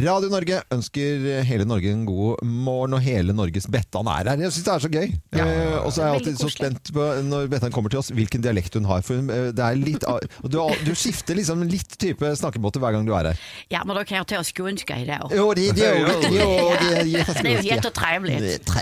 [0.00, 4.40] Radio Norge ønsker hele Norge en god morgen, og hele Norges Bettan er her.
[4.46, 5.10] Jeg syns det er så gøy.
[5.36, 8.40] Eh, og så er jeg alltid så spent på når Bettan kommer til oss, hvilken
[8.44, 9.02] dialekt hun har.
[9.04, 13.04] For eh, det er litt du, har- du skifter liksom litt type snakkemåte hver gang
[13.04, 13.42] du er her.
[13.74, 15.04] Ja, men da kan jeg ta skånska i
[15.36, 16.48] Jo, det, det, jo, det, jo,
[16.80, 18.72] det är Det er jo jättetrevligt.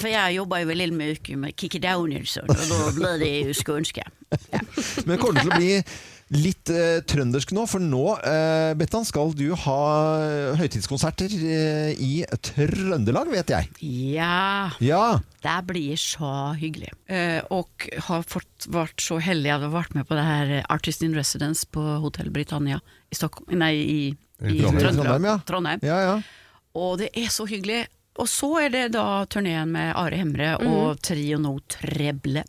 [0.00, 3.54] For jeg jobber jo jobbar ju väldigt med Kikki Danielsson og da blir det jo
[3.60, 4.08] skånska.
[5.04, 5.82] Men det kommer til å bli
[6.30, 9.78] litt eh, trøndersk nå, for nå, eh, Bettan, skal du ha
[10.60, 13.70] høytidskonserter eh, i Trøndelag, vet jeg.
[14.14, 15.20] Ja, Ja.
[15.42, 16.92] det blir så hyggelig.
[17.10, 20.52] Eh, og har fått vært så heldig at jeg har vært med på det her
[20.70, 22.78] Artist in Residence på Hotell Britannia
[23.10, 24.00] i Stockholm, nei, i,
[24.40, 24.78] i Trondheim.
[24.78, 24.94] Trøndelag.
[24.94, 25.38] Trondheim, ja.
[25.50, 25.80] Trondheim.
[25.82, 26.20] Ja, ja.
[26.72, 27.86] Och det er så hyggelig.
[28.20, 32.44] Og så er det da turneen med Are Hemre og Trio No Treble.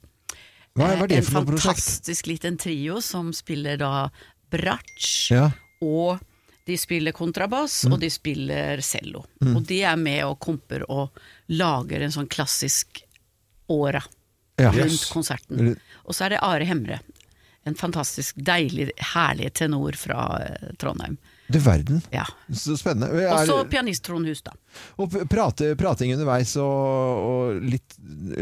[0.78, 1.82] Hva, er det en for noe prosjekt?
[1.84, 4.10] fantastisk liten trio som spiller da
[4.52, 5.52] bratsj, Ja.
[5.82, 6.20] og
[6.68, 9.26] de spiller kontrabass, og de spiller cello.
[9.42, 9.56] Mm.
[9.58, 11.10] Og de er med og komper og
[11.50, 13.02] lager en sånn klassisk
[13.70, 14.04] åra
[14.60, 14.72] Ja.
[14.72, 15.76] rundt konserten.
[16.06, 17.00] Og så er det Are Hemre,
[17.66, 21.18] en fantastisk deilig, herlig tenor fra eh, Trondheim.
[21.52, 22.02] Du verden.
[22.14, 22.26] Ja.
[22.56, 23.26] Så spennende.
[23.32, 24.54] Og så pianist Trond Hus, da.
[25.02, 27.96] og prate, prating underveis og, og litt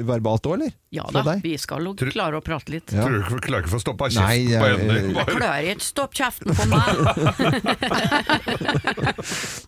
[0.05, 0.75] verbalt òg, eller?
[0.93, 2.93] Ja da, vi skal jo klare å prate litt.
[2.93, 3.05] Ja.
[3.05, 4.93] Tror du ikke klarer ikke å få stoppa Nei, kjeften på henne?
[5.19, 6.89] Jeg klarer ikke stopp kjeften på meg!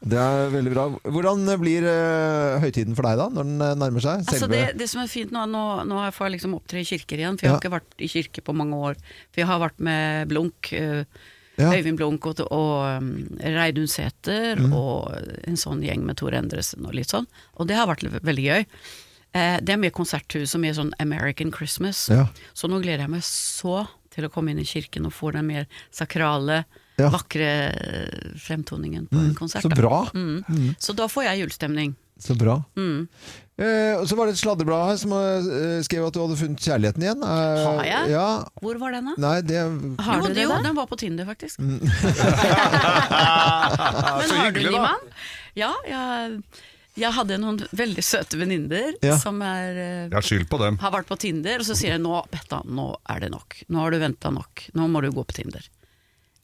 [0.11, 0.85] Det er veldig bra.
[1.13, 4.23] Hvordan blir uh, høytiden for deg da, når den eh, nærmer seg?
[4.25, 7.21] Altså det, det som er fint nå, nå, nå får jeg liksom opptre i kirker
[7.21, 7.57] igjen, for jeg Ja.
[7.57, 8.97] har ikke vært i kirke på mange år.
[9.29, 11.03] For jeg har vært med Blunk, eh,
[11.61, 11.71] Ja.
[11.77, 14.73] Øyvind Blomkot og, um, Reidun Sæther Mm.
[14.73, 15.13] og
[15.47, 17.27] en sånn gjeng med Tor Endresen og litt sånn.
[17.57, 18.65] Og det har vært veldig gøy.
[19.33, 22.09] Eh, det er mer konserthus og mer sånn American Christmas.
[22.11, 22.25] Ja.
[22.53, 25.47] Så nå gleder jeg meg så til å komme inn i kirken og få den
[25.47, 26.65] mer sakrale,
[26.99, 27.09] Ja.
[27.09, 29.63] vakre eh, fremtoningen på en konsert.
[29.63, 29.75] så da.
[29.75, 30.01] bra.
[30.13, 30.75] Mm.
[30.77, 31.95] Så da får jeg julestemning.
[32.21, 32.59] Så bra.
[32.77, 33.07] Mm.
[33.61, 37.01] Eh, så var det et sladreblad her som eh, skrev at du hadde funnet kjærligheten
[37.05, 37.21] igjen.
[37.25, 38.11] Eh, Har jeg?
[38.13, 38.27] Ja.
[38.61, 39.15] Hvor var den, da?
[39.21, 39.57] Nei, det
[40.05, 40.59] Har jo, du det jo, da?
[40.65, 41.55] den var på Tinder, faktisk.
[41.61, 41.79] Mm.
[44.17, 44.81] Men Så har du hyggelig, ny da.
[44.85, 45.03] mann?
[45.57, 46.41] Ja, jeg,
[47.01, 49.17] jeg hadde noen veldig søte venninner Ja.
[49.21, 50.21] som er, eh, Jeg har
[50.53, 50.77] på dem.
[50.81, 53.49] har vært på Tinder, og så sier jeg nå, Betta, nå er det nok.
[53.69, 54.67] Nå har du venta nok.
[54.77, 55.61] Nå må du gå på Tinder.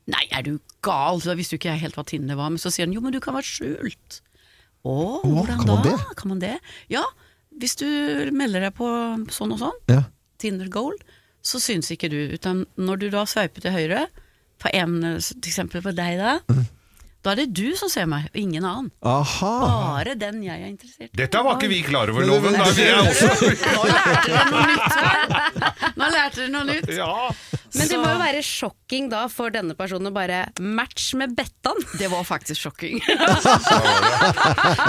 [0.08, 1.20] Nei, er du gal?
[1.20, 2.50] Da visste jo ikke jeg helt hva Tinder var.
[2.50, 4.22] Men så sier han jo, men du kan være skjult.
[4.88, 4.96] Å,
[5.26, 5.74] hvordan kan da?
[5.76, 5.96] man det?
[6.20, 6.54] Kan man det?
[6.94, 7.04] Ja,
[7.60, 7.88] hvis du
[8.38, 8.88] melder deg på
[9.34, 10.04] sånn og sånn, Ja.
[10.38, 11.02] Tinder Gold,
[11.42, 12.20] så syns ikke du.
[12.38, 14.04] Utan når du da sveiper til høyre,
[14.62, 16.36] på en, til eksempel på deg da,
[17.26, 18.92] da er det du som ser meg, og ingen annen.
[19.06, 19.54] Aha.
[19.66, 21.18] Bare den jeg er interessert i.
[21.18, 22.56] Dette var ikke vi klar over, Loven.
[22.62, 22.86] Også...
[22.88, 25.98] Nå lærte dere noe nytt!
[25.98, 26.94] Nå lærte dere noe nytt.
[26.96, 27.12] Ja.
[27.76, 31.78] Men det må jo være sjokking da for denne personen å bare match med Bettan.
[32.00, 33.02] Det var faktisk sjokking.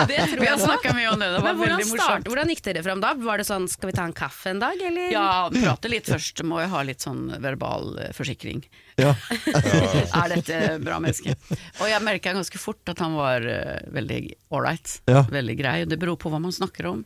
[0.08, 2.28] Det tror Vi har jeg snakka mye om det, det var Men veldig start, morsomt.
[2.30, 3.10] hvordan gikk dere fram da?
[3.18, 5.10] Var det sånn skal vi ta en kaffe en dag, eller?
[5.12, 6.42] Ja, prate litt først.
[6.48, 8.62] Må jeg ha litt sånn verbal eh, forsikring.
[9.00, 9.12] Ja.
[10.18, 11.34] Er dette bra menneske?
[11.82, 14.22] Og jeg merka ganske fort at han var eh, veldig
[14.54, 14.98] ålreit.
[15.10, 15.24] Ja.
[15.30, 15.78] Veldig grei.
[15.90, 17.04] Det beror på hva man snakker om.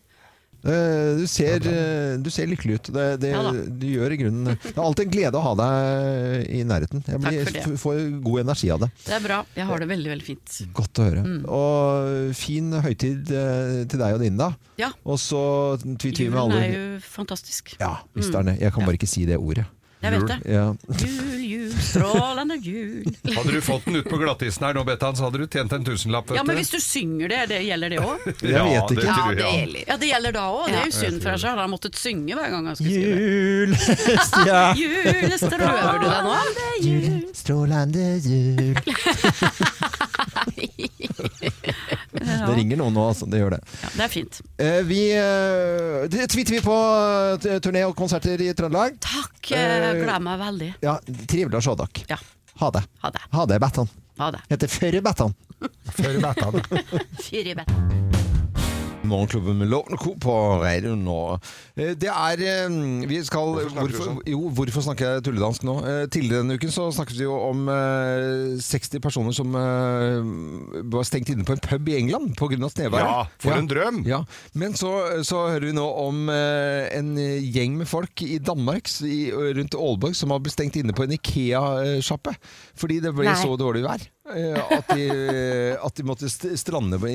[0.63, 2.91] Eh, Du ser, eh, du ser lykkelig ut.
[2.95, 6.51] Det, det, Ja du gjør i grunnen Det er alltid en glede å ha deg
[6.55, 7.03] i nærheten.
[7.09, 8.91] Jeg blir, får god energi av det.
[9.05, 9.41] Det er bra.
[9.59, 10.57] Jeg har det veldig, veldig fint.
[10.77, 11.25] Godt å høre.
[11.27, 11.43] Mm.
[11.59, 14.51] Og fin høytid eh, til deg og dine, da.
[14.81, 14.93] Ja.
[15.05, 15.43] Og så
[15.83, 17.75] tvi-tvi med Julen er jo fantastisk.
[17.83, 18.59] Ja, visst er det.
[18.63, 19.67] Jeg kan bare ikke si det ordet.
[20.03, 20.39] Jeg vet det.
[20.51, 20.75] Ja.
[20.99, 23.07] Jul, jul, strålende jul.
[23.37, 25.85] Hadde du fått den ut på glattisen her nå, Bettan, så hadde du tjent en
[25.87, 26.33] tusenlapp.
[26.35, 28.19] Ja, men hvis du synger det, det gjelder det òg?
[28.55, 29.07] ja, vet ikke.
[29.07, 29.85] Det Ja, det.
[29.87, 30.67] Ja, det gjelder da òg.
[30.73, 33.21] Det er jo synd, for seg, hadde han måttet synge hver gang han skulle skrive.
[33.63, 33.71] Jul,
[34.27, 36.35] stja, Julestrøver du deg nå?
[36.59, 37.23] Det jul.
[37.37, 38.75] strålende jul
[42.27, 43.29] Det ringer noen nå, altså.
[43.31, 43.61] Det gjør det.
[43.83, 44.41] Ja, det er fint.
[44.63, 46.77] Eh, vi eh, det twitter vi på
[47.39, 48.99] eh, turné og konserter i Trøndelag.
[49.03, 49.41] Takk.
[49.53, 50.71] Gleder meg veldig.
[50.85, 50.99] Ja,
[51.31, 52.07] Trivelig å se dere.
[52.13, 52.21] Ja.
[52.63, 52.85] Ha det.
[53.03, 53.25] Ha det.
[53.33, 53.91] Ha det, Bettan.
[54.21, 54.45] Ha det.
[54.53, 55.35] Heter Førre Bettan.
[55.97, 56.61] Førre Bettan.
[57.33, 58.32] I bed.
[59.13, 60.15] Morgenklubben med Loven Co.
[60.21, 61.17] på radio nå.
[61.77, 62.77] Eh, Det er eh,
[63.09, 64.21] Vi skal Hvorfor snakker hvorfor, sånn?
[64.33, 65.75] Jo, hvorfor snakker jeg tulledansk nå?
[65.87, 71.31] Eh, Tidligere denne uken så snakket vi jo om eh, 60 personer som var stengt
[71.33, 72.57] inne på en pub i England pga.
[72.73, 73.05] snøværet.
[73.05, 74.03] Ja, for en drøm!
[74.09, 74.23] Ja,
[74.59, 74.91] Men så,
[75.27, 78.89] så hører vi nå om en gjeng med folk i Danmark
[79.59, 82.35] rundt Aalborg som har blitt stengt inne på en Ikea-sjappe.
[82.79, 83.39] Fordi det ble Nei.
[83.41, 84.05] så dårlig vær.
[84.37, 85.07] Eh, At de,
[85.79, 87.11] at de måtte strande på,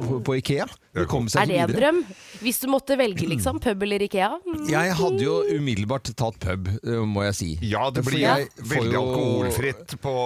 [0.00, 0.66] på, på Ikea.
[0.94, 2.00] Det er seg Er det en drøm?
[2.40, 4.30] Hvis du måtte velge, liksom, pub eller Ikea?
[4.70, 7.50] Jeg hadde jo umiddelbart tatt pub, eh, må jeg si.
[7.66, 10.16] Ja, det blir veldig jo- alkoholfritt på,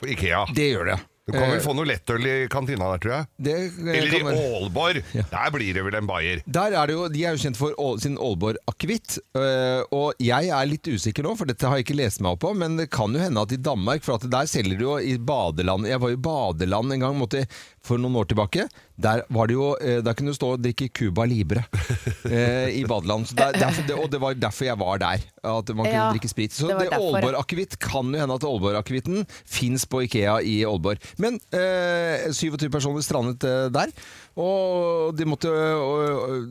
[0.00, 0.44] på Ikea.
[0.54, 1.00] Det gjør det.
[1.24, 3.26] Du kan vel Eh, få noe lettøl i kantina der, tror jeg.
[3.46, 4.98] det eh, Eller i Ålborg!
[5.16, 5.22] Ja.
[5.30, 6.42] Der blir det vel en bayer.
[6.44, 9.16] Der er det jo, De er jo kjent for Ål- sin Aalborg akevitt.
[9.34, 12.40] øh, og jeg er litt usikker nå, for dette har jeg ikke lest meg opp
[12.44, 12.52] på.
[12.54, 15.16] Men det kan jo hende at i Danmark, for at der selger de jo i
[15.16, 17.46] badeland Jeg var i badeland en gang måtte,
[17.84, 18.66] for noen år tilbake.
[18.96, 21.64] Der var det jo, øh, der kunne du stå og drikke Cuba Libre
[22.30, 23.26] eh, i badeland.
[23.28, 25.24] Så der, derfor, det, og det var derfor jeg var der.
[25.44, 26.54] At man kunne Ja, drikke sprit.
[26.54, 26.92] Så det det.
[26.96, 31.02] Aalborg akevitt kan jo hende at Aalborg akevitten fins på Ikea i Aalborg.
[31.18, 33.92] Men eh, 27 personer strandet eh, der.
[34.36, 35.50] Og de måtte,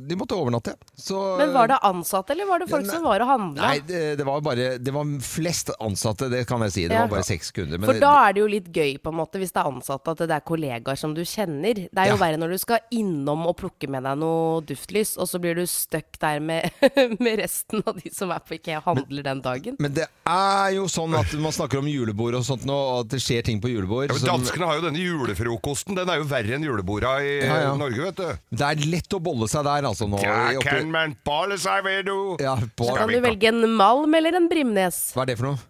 [0.08, 0.74] de måtte overnatte.
[0.96, 3.62] Så, Men var det ansatte, eller var det folk Ja, nei- som var og handla?
[3.68, 6.88] Nei, det, det var bare Det var flest ansatte, det kan jeg si.
[6.88, 7.02] Det Ja.
[7.06, 7.78] var bare seks kunder.
[7.78, 9.72] men For det- da er det jo litt gøy, på en måte, hvis det er
[9.72, 11.74] ansatte, at det er kollegaer som du kjenner.
[11.74, 12.22] Det er jo Ja.
[12.24, 15.66] verre når du skal innom og plukke med deg noe duftlys, og så blir du
[15.66, 16.72] stuck der med,
[17.20, 19.76] med resten av de som er på IKEA og handler den dagen.
[19.80, 23.10] men det er jo sånn at man snakker om julebord og sånt nå, og at
[23.10, 24.08] det skjer ting på julebord.
[24.08, 25.96] Ja, men Danskene har jo denne julefrokosten.
[25.96, 27.73] Den er jo verre enn juleborda i Ja, ja.
[27.80, 28.56] Norge, vet du.
[28.58, 30.08] det er lett å bolle seg der, altså.
[30.10, 32.16] Nå, Ja, kan man bolle seg ved du?
[32.44, 35.12] ja, Så kan du velge en Malm eller en Brimnes.
[35.16, 35.62] Hva er det for noe?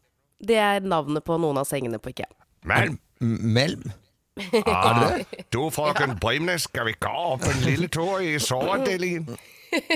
[0.44, 2.28] Det er navnet på noen av sengene på IKEA.
[2.68, 2.98] Melm.
[3.24, 3.92] Melm?
[4.66, 5.20] Ah,
[5.54, 9.28] du frøken Brimnes, skal vi gå opp en lille tur i soveavdelingen?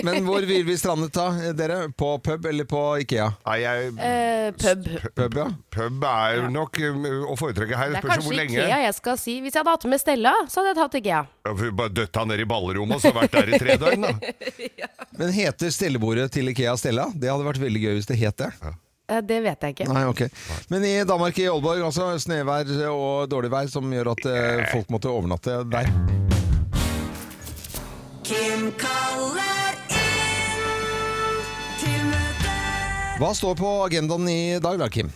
[0.07, 1.77] Men hvor vil vi strandet da, dere?
[1.97, 3.27] På pub eller på Ikea?
[3.47, 4.87] Nei, jeg, Eh, pub.
[5.17, 5.47] Pub, ja.
[5.75, 7.91] pub er jo nok um, å foretrekke her.
[7.93, 8.57] Det er Spørs hvor kanskje lenge.
[8.63, 9.37] Ikea jeg skal si.
[9.43, 11.21] Hvis jeg hadde hatt med Stella, så hadde jeg tatt Ikea.
[11.47, 14.89] Ja, for Bare døtta ned i ballrommet og så vært der i tre døgn, da.
[15.19, 17.09] Men heter stellebordet til Ikea Stella?
[17.13, 18.51] Det hadde vært veldig gøy hvis det het det.
[19.09, 19.85] Eh, Det vet jeg ikke.
[19.93, 20.23] Nei, ok.
[20.73, 24.89] Men i Danmark, i Aalborg, altså snøvær og dårlig vær som gjør at eh, folk
[24.93, 25.91] måtte overnatte der.
[28.27, 29.56] Kim kaller
[33.17, 35.07] Hva står på agendaen i dag da, Kim?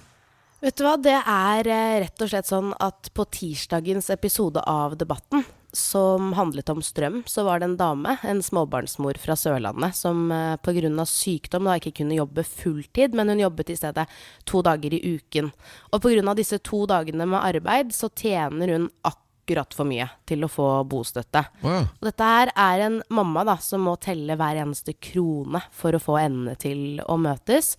[0.61, 4.95] Vet du hva, det er eh, rett og slett sånn at på tirsdagens episode av
[4.97, 10.33] Debatten, som handlet om strøm, så var det en dame, en småbarnsmor fra Sørlandet, som
[10.33, 11.05] eh, pga.
[11.05, 14.07] sykdom da ikke kunne jobbe fulltid, men hun jobbet i stedet
[14.49, 15.53] to dager i uken.
[15.93, 16.33] Og pga.
[16.33, 19.27] disse to dagene med arbeid, så tjener hun akkurat
[19.75, 21.43] for mye til å få bostøtte.
[21.63, 21.87] Wow.
[21.99, 26.01] Og dette her er en mamma da, som må telle hver eneste krone for å
[26.01, 27.75] få endene til å møtes.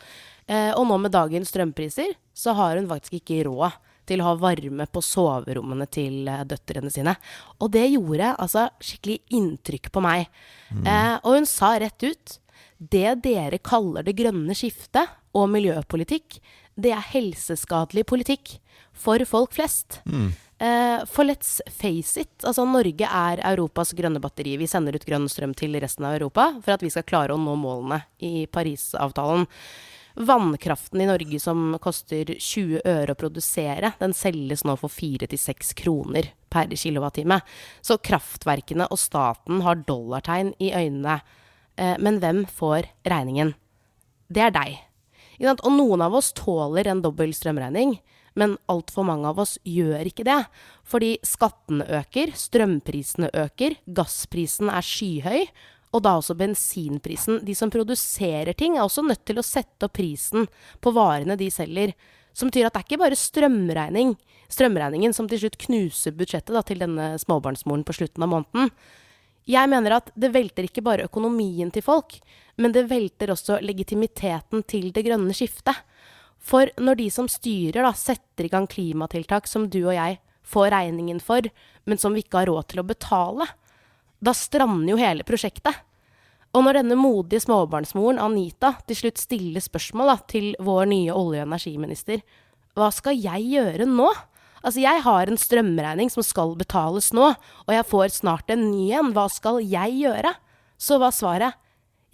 [0.47, 4.37] Eh, og nå med dagens strømpriser, så har hun faktisk ikke råd til å ha
[4.39, 7.15] varme på soverommene til eh, døtrene sine.
[7.63, 10.29] Og det gjorde altså skikkelig inntrykk på meg.
[10.73, 12.39] Eh, og hun sa rett ut
[12.83, 16.41] det dere kaller det grønne skiftet og miljøpolitikk,
[16.75, 18.57] det er helseskadelig politikk
[18.97, 20.01] for folk flest.
[20.09, 20.33] Eh,
[21.11, 24.53] for let's face it, altså Norge er Europas grønne batteri.
[24.61, 27.41] Vi sender ut grønn strøm til resten av Europa for at vi skal klare å
[27.41, 29.49] nå målene i Parisavtalen.
[30.15, 36.29] Vannkraften i Norge som koster 20 øre å produsere, den selges nå for 4-6 kroner
[36.53, 37.41] per kilowattime.
[37.81, 41.21] Så kraftverkene og staten har dollartegn i øynene.
[41.77, 43.55] Eh, men hvem får regningen?
[44.29, 44.81] Det er deg.
[45.49, 47.97] Og noen av oss tåler en dobbel strømregning,
[48.39, 50.39] men altfor mange av oss gjør ikke det.
[50.89, 55.47] Fordi skattene øker, strømprisene øker, gassprisen er skyhøy,
[55.93, 57.43] og da også bensinprisen.
[57.45, 60.49] De som produserer ting, er også nødt til å sette opp prisen
[60.81, 61.93] på varene de selger.
[62.33, 64.15] Som betyr at det er ikke bare strømregning,
[64.53, 68.73] strømregningen som til slutt knuser budsjettet da, til denne småbarnsmoren på slutten av måneden.
[69.49, 72.17] Jeg mener at det velter ikke bare økonomien til folk,
[72.63, 75.77] men det velter også legitimiteten til det grønne skiftet.
[76.43, 80.73] For når de som styrer da, setter i gang klimatiltak som du og jeg får
[80.75, 81.47] regningen for,
[81.87, 83.47] men som vi ikke har råd til å betale,
[84.23, 85.79] da strander jo hele prosjektet.
[86.53, 91.47] Og når denne modige småbarnsmoren Anita til slutt stiller spørsmål da, til vår nye olje-
[91.47, 92.21] og energiminister,
[92.77, 94.11] hva skal jeg gjøre nå?
[94.63, 97.33] Altså, jeg har en strømregning som skal betales nå,
[97.67, 99.11] og jeg får snart en ny en.
[99.17, 100.35] Hva skal jeg gjøre?
[100.79, 101.59] Så var svaret,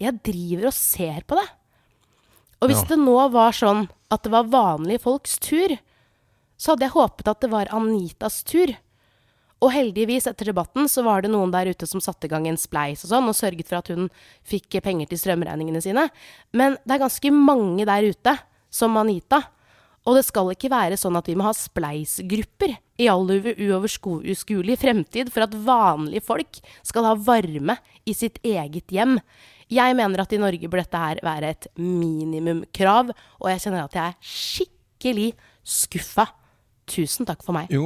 [0.01, 1.47] jeg driver og ser på det.
[2.61, 2.95] Og hvis Ja.
[2.95, 5.75] det nå var sånn at det var vanlige folks tur,
[6.59, 8.73] så hadde jeg håpet at det var Anitas tur.
[9.59, 12.59] Og heldigvis, etter debatten, så var det noen der ute som satte i gang en
[12.59, 14.07] spleis og sånn, og sørget for at hun
[14.47, 16.07] fikk penger til strømregningene sine.
[16.55, 18.35] Men det er ganske mange der ute,
[18.71, 19.43] som Anita.
[20.07, 25.31] Og det skal ikke være sånn at vi må ha spleisgrupper i all uoverskuelig fremtid
[25.33, 27.75] for at vanlige folk skal ha varme
[28.07, 29.17] i sitt eget hjem.
[29.69, 33.97] Jeg mener at i Norge bør dette her være et minimumkrav, og jeg kjenner at
[33.97, 35.29] jeg er skikkelig
[35.61, 36.25] skuffa.
[36.89, 37.69] Tusen takk for meg.
[37.73, 37.85] Jo,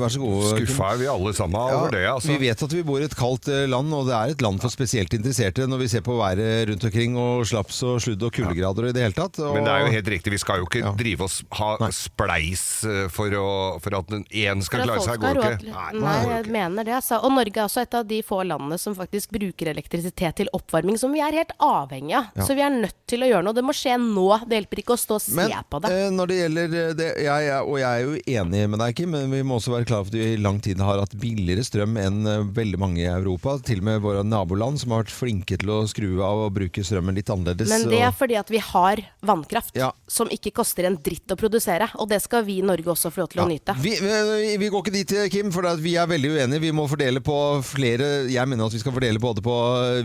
[0.00, 0.48] vær så god.
[0.56, 2.32] Skuffa er vi alle sammen over det, altså.
[2.32, 4.58] Vi vet at vi bor i et kaldt eh, land, og det er et land
[4.62, 8.32] for spesielt interesserte når vi ser på været rundt omkring, og slaps og sludd og
[8.34, 9.38] kuldegrader og i det hele tatt.
[9.44, 9.54] Og...
[9.54, 10.90] Men det er jo helt riktig, vi skal jo ikke Ja.
[10.96, 13.48] drive oss ha spleis eh, for, å,
[13.84, 15.74] for at én skal at klare seg, går ikke.
[16.00, 16.96] Nei, jeg mener det.
[16.98, 17.20] Altså.
[17.22, 20.98] Og Norge er også et av de få landene som faktisk bruker elektrisitet til oppvarming,
[21.00, 22.30] som vi er helt avhengig av.
[22.34, 22.46] Ja.
[22.48, 23.56] Så vi er nødt til å gjøre noe.
[23.56, 24.26] Det må skje nå.
[24.48, 25.92] Det hjelper ikke å stå og se Men på det.
[25.94, 29.10] Men når det gjelder det, jeg, jeg, Og jeg er jo enig med deg, Kim,
[29.14, 31.64] men vi må også være klar for at vi i lang tid har hatt billigere
[31.66, 33.56] strøm enn eh, veldig mange i Europa.
[33.66, 36.84] Til og med våre naboland som har vært flinke til å skru av og bruke
[36.86, 37.70] strømmen litt annerledes.
[37.70, 39.90] Men det er fordi at vi har vannkraft Ja.
[40.10, 41.90] som ikke koster en dritt å produsere.
[42.00, 43.76] Og det skal vi i Norge også få lov til å nyte.
[43.80, 46.64] Vi, vi, vi går ikke dit, Kim, for vi er veldig uenige.
[46.66, 49.56] Vi må fordele på flere Jeg mener at vi skal fordele både på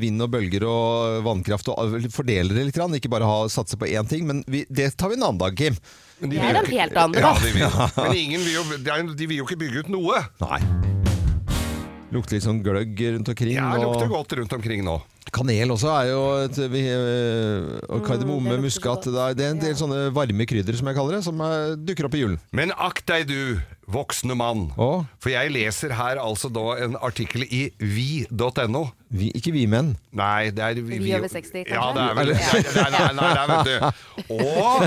[0.02, 1.72] vind og bølger og vannkraft.
[1.74, 4.28] Og fordele det litt, ikke bare ha, satse på én ting.
[4.28, 5.78] Men vi, det tar vi en annen dag, Kim.
[6.22, 7.44] Men de Det vil er jo en ikke- helt annen Ja, debatt.
[7.44, 8.06] de vil.
[8.08, 10.22] Men ingen vil jo, det er- de vil jo ikke bygge ut noe.
[10.42, 10.62] Nei.
[12.16, 13.56] Lukter litt sånn gløgg rundt omkring.
[13.58, 15.02] Ja, det lukter godt rundt omkring nå.
[15.36, 19.04] kanel også er jo et vi, eh, Og kardemomme, Mm, muskat.
[19.04, 21.36] Det er, det er en del sånne varme krydder, som jeg kaller det, som
[21.84, 22.40] dukker opp i julen.
[22.54, 23.60] Men akt deg du,
[23.92, 24.72] voksne mann.
[24.82, 28.86] Å, For jeg leser her altså da en artikkel i vi.no.
[29.16, 29.96] vi, ikke vi menn.
[30.16, 31.76] Nei, det er vi, Vi over 60, kanskje?
[31.76, 32.38] Ja, det er vel det.
[32.76, 33.76] nei, nei, nei, nei, vet du.
[34.36, 34.82] Og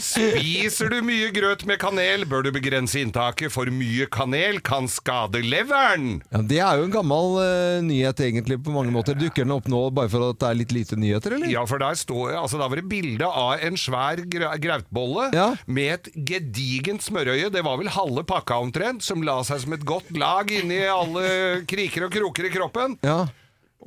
[0.00, 5.40] Spiser du mye grøt med kanel, bør du begrense inntaket, for mye kanel kan skade
[5.44, 6.20] leveren.
[6.32, 9.14] Ja, det er jo en gammel eh, nyhet egentlig på mange måter.
[9.18, 11.48] Dukker den opp nå bare for at det er litt lite nyheter, eller?
[11.52, 15.48] Ja, for der står altså, Da var det bilde av en svær gra- grautbolle Ja.
[15.66, 17.39] med et gedigent smørøye.
[17.48, 21.62] Det var vel halve pakka omtrent, som la seg som et godt lag inni alle
[21.70, 22.98] kriker og kroker i kroppen.
[23.06, 23.22] Ja.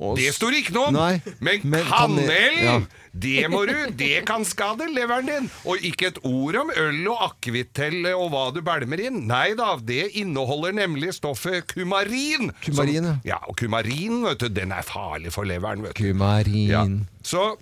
[0.02, 0.96] Og Det står ikke noe om!
[0.96, 2.72] Nei, Men, men kanel- ja.
[3.14, 3.76] det må du!
[3.94, 5.44] Det kan skade leveren din!
[5.70, 7.78] Og ikke et ord om øl og akevitt
[8.10, 9.20] og hva du bælmer inn.
[9.30, 12.50] Nei da, det inneholder nemlig stoffet kumarin.
[12.66, 13.38] Kumarin, som, ja.
[13.46, 16.08] Og kumarin, vet du, den er farlig for leveren, vet du.
[16.10, 16.66] Kumarin.
[16.74, 16.82] Ja.
[17.22, 17.52] Så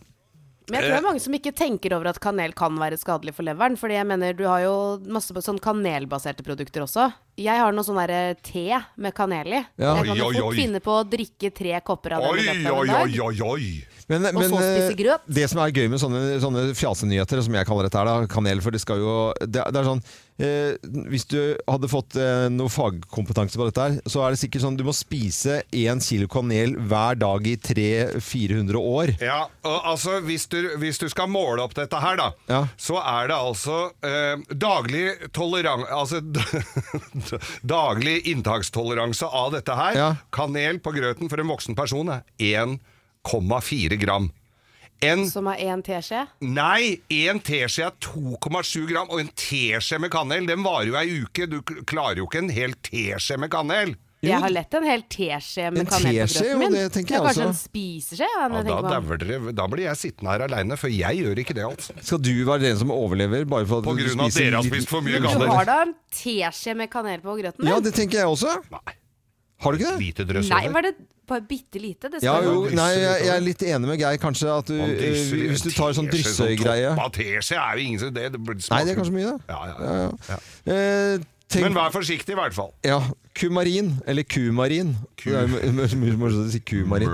[0.72, 3.34] Men jeg tror det er mange som ikke tenker over at kanel kan være skadelig
[3.36, 3.76] for leveren.
[3.76, 4.74] Fordi jeg mener, du har jo
[5.12, 7.10] masse sånn kanelbaserte produkter også.
[7.40, 8.64] Jeg har noe sånn derre te
[8.96, 9.62] med kanel i.
[9.76, 9.92] Ja.
[10.00, 12.38] Jeg kan jo Oi, oi, fort finne på å drikke tre kopper av det Oi,
[12.40, 13.02] i løpet av oi, en dag.
[13.04, 13.91] oi, oi, oi.
[14.08, 15.24] Men, men, så spise eh, grøt.
[15.26, 18.62] Det som er gøy med sånne, sånne fjasenyheter, som jeg kaller dette her, da, kanel,
[18.64, 20.02] for det skal jo Det, det er sånn
[20.42, 20.74] eh,
[21.12, 21.38] Hvis du
[21.70, 24.94] hadde fått eh, noe fagkompetanse på dette her, så er det sikkert sånn du må
[24.96, 29.14] spise én kilo kanel hver dag i 300-400 år.
[29.22, 32.62] Ja, og altså hvis du, hvis du skal måle opp dette her, da, Ja.
[32.80, 35.86] så er det altså eh, daglig tolerant...
[35.92, 36.22] Altså
[37.62, 39.98] daglig inntakstoleranse av dette her.
[39.98, 40.08] Ja.
[40.34, 42.24] Kanel på grøten for en voksen person er
[43.26, 44.30] 1,4 gram.
[45.02, 46.20] En Som er én teskje.
[46.46, 51.20] Nei, en teskje er 2,7 gram, og en teskje med kanel, den varer jo ei
[51.24, 51.48] uke.
[51.50, 53.96] Du klarer jo ikke en hel teskje med kanel.
[54.22, 56.70] Jeg har lett en hel teskje med En kanel på grøten min.
[56.76, 57.48] det tenker jeg Kanskje også.
[57.48, 58.28] en spiseskje?
[58.30, 61.64] Ja, da, dauer dere, da blir jeg sittende her aleine, for jeg gjør ikke det,
[61.66, 61.96] altså.
[62.06, 64.60] Skal du være den som overlever bare for at På du grunn av at dere
[64.60, 65.42] har spist for mye kanel.
[65.42, 68.54] du har da en teskje med kanel på grøten Ja, det tenker jeg også.
[68.70, 68.94] Nei,
[69.62, 69.98] Har du ikke det?
[70.02, 70.94] lite drøss Nei, var det
[71.30, 72.10] bare bitte lite?
[72.12, 74.74] Det Ja, skal jo, nei, jeg, jeg er litt enig med Geir, kanskje, at du,
[74.80, 75.20] Man eh,
[75.52, 78.42] hvis du tar sånn teskje, dryssegreie topp av teskje er jo ingen som det, det
[78.42, 79.76] Nei, det er kanskje mye, ja, Ja, ja.
[79.86, 80.10] ja.
[80.32, 80.40] ja.
[80.74, 82.72] Eh, tenk, Men vær forsiktig, i hvert fall.
[82.86, 82.98] Ja,
[83.38, 84.94] kumarin, eller kumarin.
[85.22, 85.46] Det er
[86.18, 87.12] morsomt å si kumarin.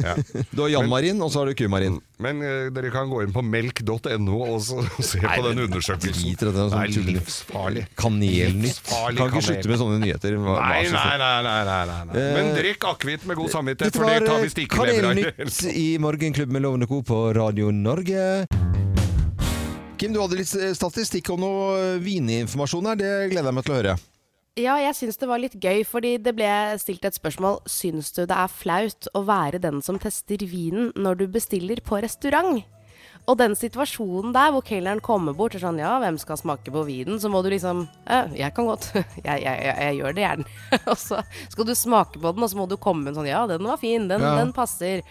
[0.00, 0.14] Ja.
[0.54, 1.96] Du har Jan-Marin, og så har du kumarin.
[2.20, 6.22] Men eh, dere kan gå inn på melk.no og se på den undersøkelsen.
[6.30, 7.84] driter det, er Det sånn er livsfarlig.
[8.00, 8.80] Kanelnytt.
[8.90, 9.46] Kan ikke kanel.
[9.48, 10.38] slutte med sånne nyheter.
[10.38, 12.00] Nei, nei, nei, nei, nei, nei.
[12.20, 15.22] Eh, Men drikk akevitt med god samvittighet, for det tar vi stikkelever av.
[15.24, 17.02] Kanelnytt i Morgenklubben med Lovende Co.
[17.06, 18.26] på Radio Norge.
[20.00, 22.96] Kim, du hadde litt statistikk og noe eh, vininformasjon her.
[22.96, 23.96] Det gleder jeg meg til å høre.
[24.56, 26.48] Ja, jeg syns det var litt gøy, fordi det ble
[26.80, 27.60] stilt et spørsmål.
[27.68, 32.00] Syns du det er flaut å være den som tester vinen når du bestiller på
[32.00, 32.62] restaurant?
[33.30, 36.82] Og den situasjonen der hvor kelneren kommer bort og sånn Ja, hvem skal smake på
[36.88, 37.20] vinen?
[37.22, 38.88] Så må du liksom Ja, jeg kan godt.
[39.22, 40.46] Jeg, jeg, jeg, jeg gjør det gjerne.
[40.90, 41.20] og så
[41.52, 43.62] skal du smake på den, og så må du komme med en sånn Ja, den
[43.68, 44.08] var fin.
[44.10, 44.34] Den, Ja.
[44.40, 45.04] den passer.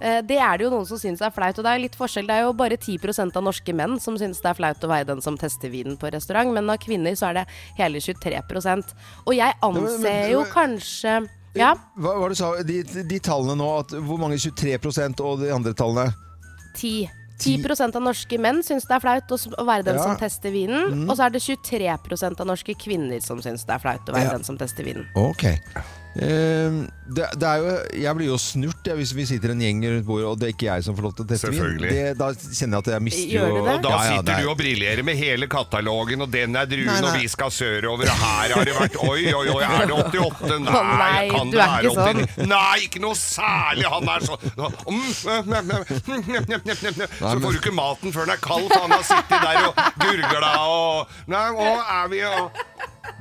[0.00, 1.58] Eh, det er det jo noen som syns er flaut.
[1.58, 2.28] Og det er litt forskjell.
[2.30, 5.08] Det er jo bare 10% av norske menn som syns det er flaut å være
[5.10, 6.52] den som tester vinen på restaurant.
[6.54, 7.46] Men av kvinner så er det
[7.80, 8.38] hele 23
[9.26, 11.16] Og jeg men- anser jo kanskje
[11.54, 11.74] Ja.
[11.96, 12.48] Hva var det du sa?
[12.66, 16.12] De, de tallene nå, at hvor mange 23% og de andre tallene?
[16.74, 17.08] 10.
[17.38, 20.02] 10% av norske menn syns det er flaut å være den Ja.
[20.02, 21.08] som tester vinen.
[21.10, 24.24] Og så er det 23% av norske kvinner som syns det er flaut å være
[24.24, 24.30] Ja.
[24.38, 25.06] den som tester vinen.
[25.14, 25.44] Ok.
[26.14, 26.76] Ehm,
[27.10, 27.70] det, det er jo,
[28.04, 30.52] jeg blir jo snurt jeg, hvis vi sitter en gjeng rundt bordet, og det er
[30.54, 31.80] ikke jeg som får lov til å teste vin.
[31.82, 33.72] Det, da kjenner jeg at jeg mister Gjør du jo- det?
[33.74, 36.66] Og da Ja, ja, sitter er- du og briljerer med hele katalogen, og den er
[36.70, 37.10] druen, Nei, nei.
[37.10, 40.58] og vi skal sørover, og her har det vært Oi, oi, oi, er det 88?
[40.64, 42.48] Nei, Nei, kan du det være ikke sånn.
[42.54, 44.40] Nei, ikke noe særlig, han er sånn.
[47.18, 49.74] Så får du ikke maten før den er kald, for han har sittet der og
[50.02, 52.50] gurgla og Nei, og er vi og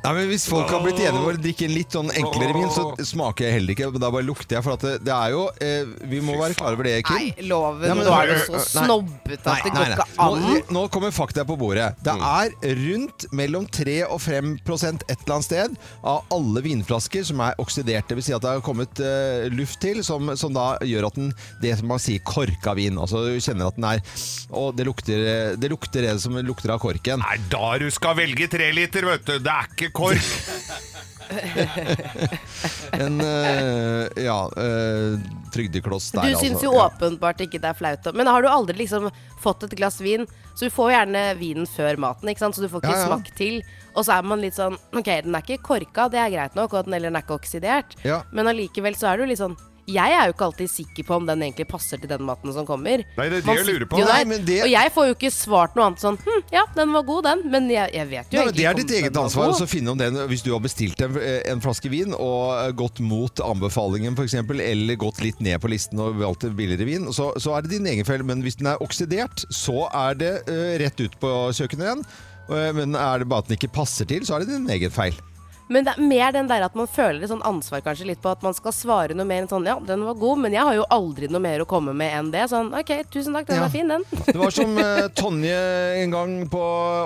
[0.03, 2.67] Nei, men Hvis folk har blitt enige om å drikke en litt sånn enklere vin,
[2.73, 3.87] så smaker jeg heller ikke.
[4.03, 4.65] Da bare lukter jeg.
[4.65, 7.15] For at det, det er jo eh, Vi må være klare over det, Kim.
[7.21, 7.85] Nei, loven.
[7.87, 8.63] Ja, men- nå er du så Nei.
[8.87, 10.73] snobbete at det går ikke Nå, an.
[10.75, 11.87] nå kommer fakta på bordet.
[12.03, 12.51] Det er
[12.81, 18.07] rundt mellom 3 og 5 et eller annet sted av alle vinflasker som er oksidert.
[18.09, 21.15] Det vil si at det har kommet eh, luft til som, som da gjør at
[21.19, 21.31] den
[21.63, 22.99] Det som man sier korka vin.
[22.99, 24.03] Altså du kjenner at den er
[24.51, 27.23] Og det lukter, det lukter det som lukter av korken.
[27.23, 29.37] Nei, da du skal velge tre liter, vet du.
[29.39, 30.29] Det er ikke kork.
[32.93, 35.17] En uh, ja, uh,
[35.53, 36.65] trygdekloss der, Du syns altså.
[36.67, 36.83] jo Ja.
[36.91, 38.09] åpenbart ikke det er flaut.
[38.13, 39.07] Men har du aldri liksom
[39.41, 42.55] fått et glass vin, så du får gjerne vinen før maten, ikke sant?
[42.55, 43.07] så du får ikke Ja, ja.
[43.09, 43.61] smak til.
[43.95, 46.73] Og så er man litt sånn Ok, den er ikke korka, det er greit nok,
[46.73, 47.95] og den, eller den er ikke oksidert.
[48.05, 48.21] Ja.
[48.31, 49.57] Men allikevel så er du litt sånn
[49.87, 52.65] jeg er jo ikke alltid sikker på om den egentlig passer til den maten som
[52.67, 53.03] kommer.
[53.17, 53.99] Nei, det er det jeg lurer på.
[53.99, 56.93] Nei, men det- Og jeg får jo ikke svart noe annet sånn Hm, ja, den
[56.93, 57.41] var god, den.
[57.51, 59.97] Men jeg, jeg vet jo Nei, egentlig det er ditt eget ansvar å finne om
[59.97, 64.35] den Hvis du har bestilt en, en flaske vin og eh, gått mot anbefalingen f.eks.,
[64.35, 67.87] eller gått litt ned på listen og valgt billigere vin, så, så er det din
[67.87, 68.23] egen feil.
[68.23, 72.05] Men hvis den er oksidert, så er det uh, rett ut på kjøkkenet igjen.
[72.49, 74.91] Uh, Men er det bare at den ikke passer til, så er det din egen
[74.93, 75.15] feil.
[75.71, 78.31] Men det er mer den der at man føler et sånn ansvar kanskje litt på
[78.33, 80.75] at man skal svare noe mer enn sånn Ja, den var god, men jeg har
[80.75, 82.43] jo aldri noe mer å komme med enn det.
[82.51, 83.63] Sånn OK, tusen takk, den Ja.
[83.63, 84.03] var fin, den.
[84.27, 85.57] Det var som eh, Tonje
[86.03, 86.61] en gang på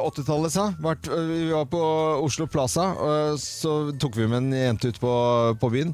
[0.10, 0.68] 80-tallet sa.
[0.82, 1.82] Vært, eh, vi var på
[2.26, 5.14] Oslo Plaza, og så tok vi med en jente ut på,
[5.62, 5.93] på byen.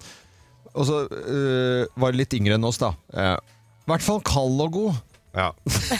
[0.73, 2.95] Og så uh, var det litt yngre enn oss, da.
[3.13, 5.01] I I hvert fall kald og god.
[5.35, 5.51] Ja.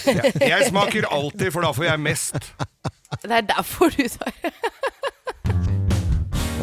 [0.07, 2.47] Jeg, jeg smaker alltid, for da får jeg mest.
[3.21, 4.33] Det er derfor du tar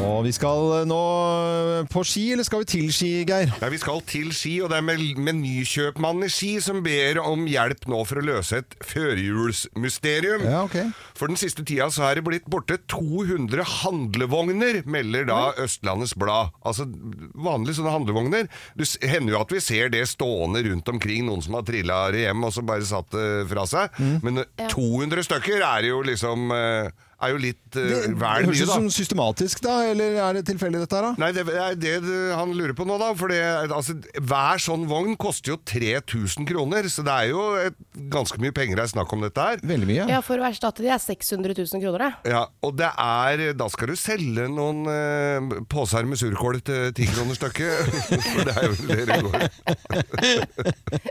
[0.00, 3.50] Og vi skal eh, nå eh, på ski, eller skal vi til ski, Geir?
[3.60, 7.44] Nei, Vi skal til Ski, og det er med menykjøpmannen i Ski som ber om
[7.48, 10.44] hjelp nå for å løse et førjulsmysterium.
[10.48, 10.88] Ja, okay.
[11.18, 16.54] For den siste tida så er det blitt borte 200 handlevogner, melder da Østlandets Blad.
[16.64, 16.88] Altså
[17.36, 18.48] vanlige sånne handlevogner.
[18.80, 22.24] Det hender jo at vi ser det stående rundt omkring, noen som har trilla det
[22.24, 24.00] hjem og så bare satt det fra seg.
[24.24, 28.32] Men eh, 200 stykker er jo liksom eh, er jo litt eh, Det da.
[28.40, 31.12] høres mye, ut som systematisk, da, eller er det tilfeldig dette her, da?
[31.20, 33.10] Nei, det er det det han lurer på nå, da.
[33.18, 37.78] For det, altså, hver sånn vogn koster jo 3000 kroner, så det er jo et,
[38.12, 39.62] ganske mye penger det er snakk om dette her.
[39.66, 40.06] Veldig mye.
[40.10, 42.32] Ja, for å erstatte de er 600 000 kroner, det.
[42.32, 47.08] Ja, og det er Da skal du selge noen uh, poser med surkål til ti
[47.10, 47.90] kroner stykket.
[48.30, 49.36] For det er jo det det går.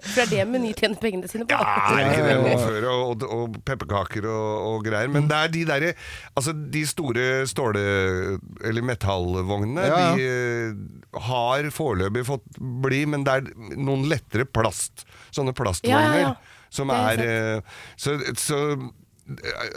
[0.10, 1.58] For det er det Meny tjener pengene sine på.
[1.58, 2.88] Ja, det er ikke det nå før?
[2.90, 5.12] Og, og, og pepperkaker og, og greier.
[5.12, 5.94] Men det er de derre
[6.36, 10.14] Altså, de store ståle- eller metallvognene, Ja, ja.
[10.16, 15.06] de eh, har foreløpig fått bli, men det er noen lettere plast.
[15.36, 16.16] Sånne plastvogner.
[16.16, 16.56] Ja, ja, ja.
[16.70, 18.90] Som Det har er jeg eh, Så, så eh,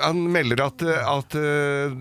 [0.02, 1.94] han melder at, at eh,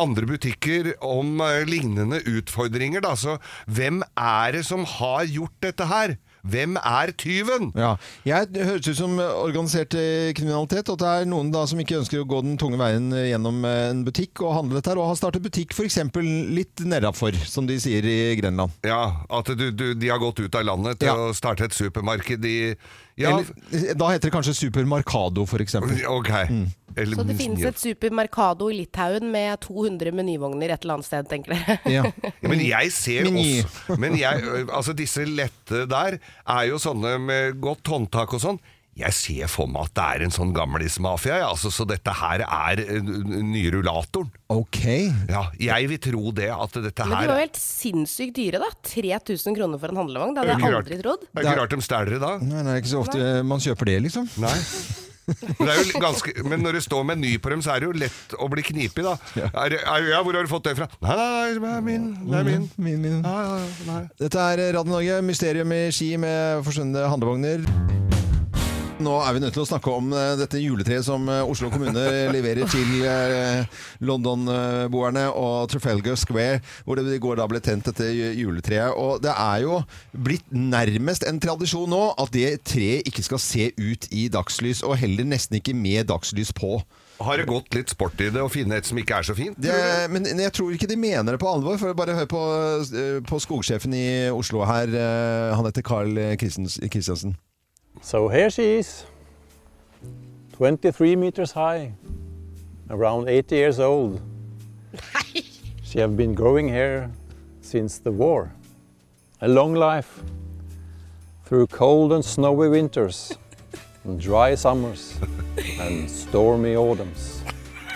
[0.00, 3.14] andre butikker om eh, lignende utfordringer, da.
[3.16, 3.38] Så
[3.68, 6.16] hvem er det som har gjort dette her?
[6.44, 7.70] Hvem er tyven?
[7.78, 7.94] Ja.
[8.28, 11.80] Jeg det høres ut som organisert eh, kriminalitet, og at det er noen da som
[11.80, 14.92] ikke ønsker å gå den tunge veien eh, gjennom eh, en butikk og handle dette
[14.92, 15.98] her, og har startet butikk f.eks.
[16.54, 18.76] litt nedafor, som de sier i Grenland.
[18.84, 19.00] Ja,
[19.32, 21.16] at du, du, de har gått ut av landet til Ja.
[21.16, 22.58] å starte et supermarked i
[23.16, 25.76] Ja, Eller, da heter det kanskje Supermarkado, f.eks.
[26.10, 26.30] ok.
[26.96, 31.28] Eller, Så det finnes et supermercado i Litauen med 200 menyvogner et eller annet sted,
[31.30, 31.76] tenker dere.
[31.96, 32.04] Ja.
[32.10, 37.60] Ja, men jeg ser også Men jeg, altså disse lette der er jo sånne med
[37.62, 38.60] godt håndtak og sånn.
[38.94, 42.44] Jeg ser for meg at det er en sånn gamlismafia, ja, altså, så dette her
[42.46, 42.98] er ø,
[43.42, 44.28] nye rullatoren.
[44.54, 44.84] Ok.
[45.30, 48.60] Ja, jeg vil tro det, at dette her Men de var jo helt sinnssykt dyre,
[48.62, 48.70] da.
[48.86, 50.36] 3000 kroner for en handlevogn.
[50.36, 51.26] Det er hadde jeg aldri trodd.
[51.26, 52.36] Det er ikke rart de stjeler det da.
[52.44, 54.30] Nei, det er ikke så ofte man kjøper det, liksom.
[54.44, 54.54] Nei.
[55.24, 57.88] Men, det er jo ganske, men når det står Meny på dem, så er det
[57.88, 59.14] jo lett å bli knipig, da.
[59.40, 60.88] Er, er, ja, hvor har du fått det fra?
[61.00, 62.06] Nei, nei, nei, det er min.
[62.28, 62.68] Det er min.
[62.76, 63.18] Min, min.
[63.24, 64.02] Ja, ja, ja, nei.
[64.20, 67.64] Dette er Radio Norge, mysterium i Ski med forsvunne handlevogner.
[69.04, 72.04] Nå er vi nødt til å snakke om eh, dette juletreet som eh, Oslo kommune
[72.34, 78.08] leverer til eh, London-boerne og Trafalgar Square, hvor det i går da ble tent dette
[78.08, 78.96] juletreet.
[78.96, 79.82] Og det er jo
[80.16, 84.96] blitt nærmest en tradisjon nå at det treet ikke skal se ut i dagslys, og
[85.02, 86.78] heller nesten ikke med dagslys på.
[87.24, 89.58] Har det gått litt sport i det å finne et som ikke er så fint?
[89.60, 89.74] Det,
[90.10, 91.78] men jeg tror ikke de mener det på alvor.
[91.78, 92.44] For bare hør på,
[93.28, 94.90] på skogsjefen i Oslo her.
[95.54, 97.36] Han heter Carl Kristiansen.
[98.04, 99.06] So here she is,
[100.52, 101.94] 23 meters high,
[102.90, 104.20] around 80 years old.
[105.82, 107.10] She have been growing here
[107.62, 108.52] since the war.
[109.40, 110.22] A long life,
[111.46, 113.38] through cold and snowy winters,
[114.04, 115.18] and dry summers,
[115.80, 117.42] and stormy autumns.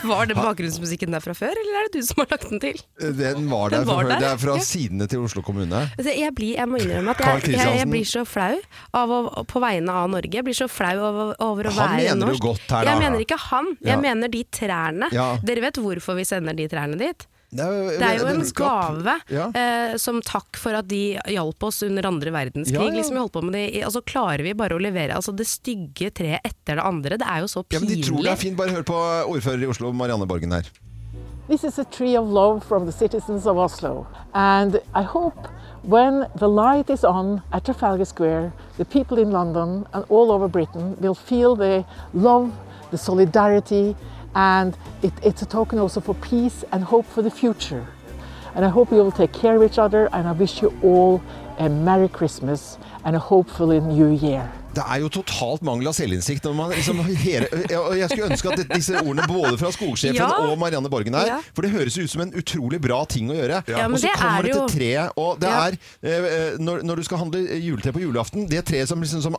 [0.05, 2.79] Var det bakgrunnsmusikken der fra før, eller er det du som har lagt den til?
[3.01, 4.09] Den var der Den fra var før.
[4.13, 4.65] der, Det er fra ja.
[4.69, 5.81] sidene til Oslo kommune.
[5.99, 8.59] Altså, jeg, blir, jeg må innrømme at jeg, jeg, jeg blir så flau
[8.95, 9.21] av å,
[9.51, 10.31] på vegne av Norge.
[10.39, 12.93] Jeg blir så flau over, over å Han være mener jo godt her, da.
[12.93, 14.01] Jeg mener ikke han, jeg Ja.
[14.01, 15.11] mener de trærne.
[15.13, 15.29] Ja.
[15.43, 17.27] Dere vet hvorfor vi sender de trærne dit?
[17.51, 19.47] Det er, Det er jo en gave Ja.
[19.57, 22.75] eh, som takk for at de hjalp oss under andre verdenskrig.
[22.77, 22.97] Ja, ja.
[22.99, 23.83] Liksom, vi holdt på med det.
[23.85, 27.17] Altså, klarer vi bare å levere altså, det stygge treet etter det andre?
[27.17, 28.03] Det er jo så Ja, men pinlig.
[28.05, 28.57] de tror det er fint.
[28.57, 28.99] Bare hør på
[29.33, 30.69] ordfører i Oslo, Marianne Borgen her.
[31.49, 34.07] This is a tree of love from the citizens of Oslo.
[34.35, 35.49] And I hope
[35.83, 40.47] when the light is on at Trafalgar Square, the people in London and all over
[40.49, 42.53] Britain will feel the love,
[42.91, 43.97] the solidarity,
[44.35, 47.85] and it, it's a token also for peace and hope for the future.
[48.55, 51.21] And I hope you will take care of each other, and I wish you all
[51.59, 54.49] a Merry Christmas and a hopefully New Year.
[54.75, 56.45] Det er jo totalt mangel av selvinnsikt.
[56.45, 57.47] Når man liksom hele,
[57.81, 60.29] og jeg skulle ønske at disse ordene både fra skogsjefen Ja.
[60.45, 61.39] og Marianne Borgen her Ja.
[61.55, 63.63] For det høres ut som en utrolig bra ting å gjøre.
[63.67, 65.67] Ja, og så kommer er det jo- til treet, og det Ja.
[65.67, 65.73] er
[66.03, 69.37] eh, når, når du skal handle juletre på julaften, det treet som liksom som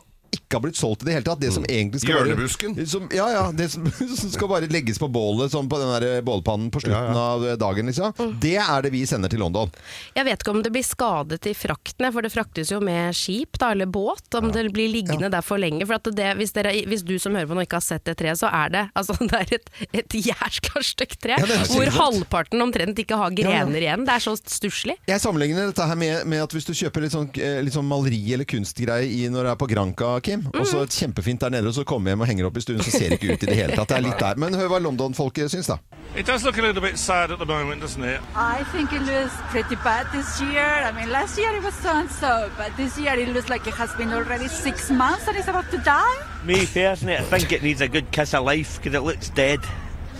[0.50, 1.40] ikke har blitt solgt i det hele tatt.
[1.40, 2.74] Det som egentlig skal Hjørnebusken.
[2.74, 3.44] Bare, som, ja, ja.
[3.54, 3.86] Det som,
[4.20, 7.90] som skal bare legges på bålet, sånn på den der bålpannen på slutten av dagen,
[7.90, 8.34] liksom.
[8.42, 9.70] Det er det vi sender til London.
[10.16, 13.60] Jeg vet ikke om det blir skadet i fraktene, for det fraktes jo med skip
[13.62, 14.26] da, eller båt.
[14.40, 15.86] Om det blir liggende der for lenge.
[15.86, 18.16] For at det, hvis, dere, hvis du som hører på nå ikke har sett det
[18.18, 19.72] treet, så er det, altså, det er et,
[20.02, 21.38] et jæskla stygt tre.
[21.38, 24.06] Ja, hvor halvparten omtrent ikke har grener igjen.
[24.08, 24.98] Det er så stusslig.
[25.06, 27.86] Jeg sammenligner dette her med, med at hvis du kjøper litt sånn, eh, litt sånn
[27.86, 31.74] maleri eller kunstgreie når du er på Granca, Kim, og så kjempefint der nede, og
[31.74, 33.56] så kommer hjem og henger opp i stuen, så ser det ikke ut i det
[33.56, 33.88] hele tatt.
[33.88, 34.40] Det er litt der.
[34.40, 35.78] Men hør hva London-folket syns, da.
[36.16, 38.20] It does look a little bit sad at the moment, doesn't it?
[38.34, 40.66] I think it looks pretty bad this year.
[40.88, 43.66] I mean, last year it was so and so, but this year it looks like
[43.68, 46.16] it has been already six months and it's about to die.
[46.44, 49.60] Me personally, I think it needs a good kiss of life because it looks dead.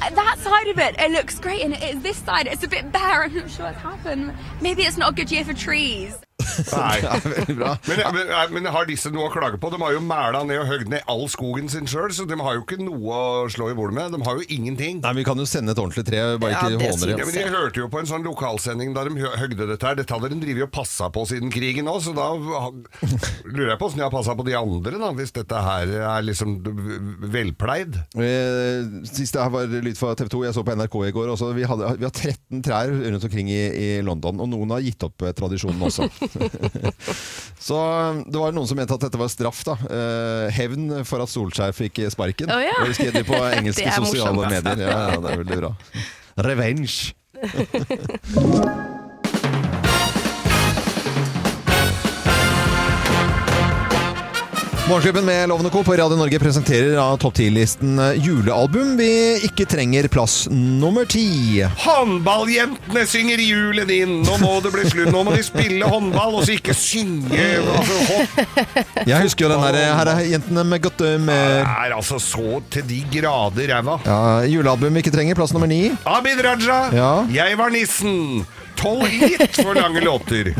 [0.01, 2.91] That side of it, it looks great, and it is this side, it's a bit
[2.91, 3.25] bare.
[3.25, 4.33] I'm not sure what's happened.
[4.63, 6.17] Maybe it's not a good year for trees.
[6.41, 6.99] Nei.
[7.91, 9.71] Men, men, men har disse noe å klage på?
[9.73, 12.57] De har jo mæla ned og høgd ned all skogen sin sjøl, så de har
[12.59, 14.15] jo ikke noe å slå i bordet med.
[14.15, 15.01] De har jo ingenting.
[15.05, 17.53] Nei, Vi kan jo sende et ordentlig tre, bare Ja, ikke det Ja, men Jeg
[17.55, 19.99] hørte jo på en sånn lokalsending da de høgde dette her.
[20.01, 23.89] Dette hadde de drevet og passa på siden krigen òg, så da lurer jeg på
[23.91, 26.57] åssen de har passa på de andre, da, hvis dette her er liksom
[27.33, 27.99] velpleid.
[28.21, 31.33] Eh, Sist det her var lyd fra TV 2, jeg så på NRK i går
[31.35, 31.51] også.
[31.57, 35.03] Vi, hadde, vi har 13 trær rundt omkring i, i London, og noen har gitt
[35.07, 36.09] opp eh, tradisjonen også.
[37.69, 37.79] så
[38.27, 39.77] det var noen som mente at dette var straff, da.
[39.87, 42.53] Eh, hevn for at Solskjær fikk sparken.
[42.53, 42.77] Oh, ja.
[42.97, 44.61] Skrev de på engelske sosiale morsomt.
[44.61, 44.87] medier.
[44.89, 45.75] Ja, ja, det er veldig bra.
[46.51, 46.97] Revenge.
[54.91, 55.83] Morgenklubben med Lovende Co.
[55.85, 59.07] på Radio Norge presenterer av topp 10-listen eh, julealbum vi
[59.47, 61.61] ikke trenger plass nummer ti.
[61.85, 64.17] Håndballjentene synger julen inn!
[64.27, 65.13] Nå må det bli slutt!
[65.15, 68.81] Nå må de spille håndball, og så ikke synge altså, hopp.
[69.07, 71.61] Jeg husker jo den eh, Her er jentene med godt humør.
[71.61, 74.01] Det er altså så til de grader ræva.
[74.11, 74.19] Ja,
[74.51, 75.85] julealbum vi ikke trenger, plass nummer ni.
[76.03, 77.13] Abid Raja, Ja.
[77.31, 78.43] jeg var nissen.
[78.81, 80.45] Tolv litt for lange låter.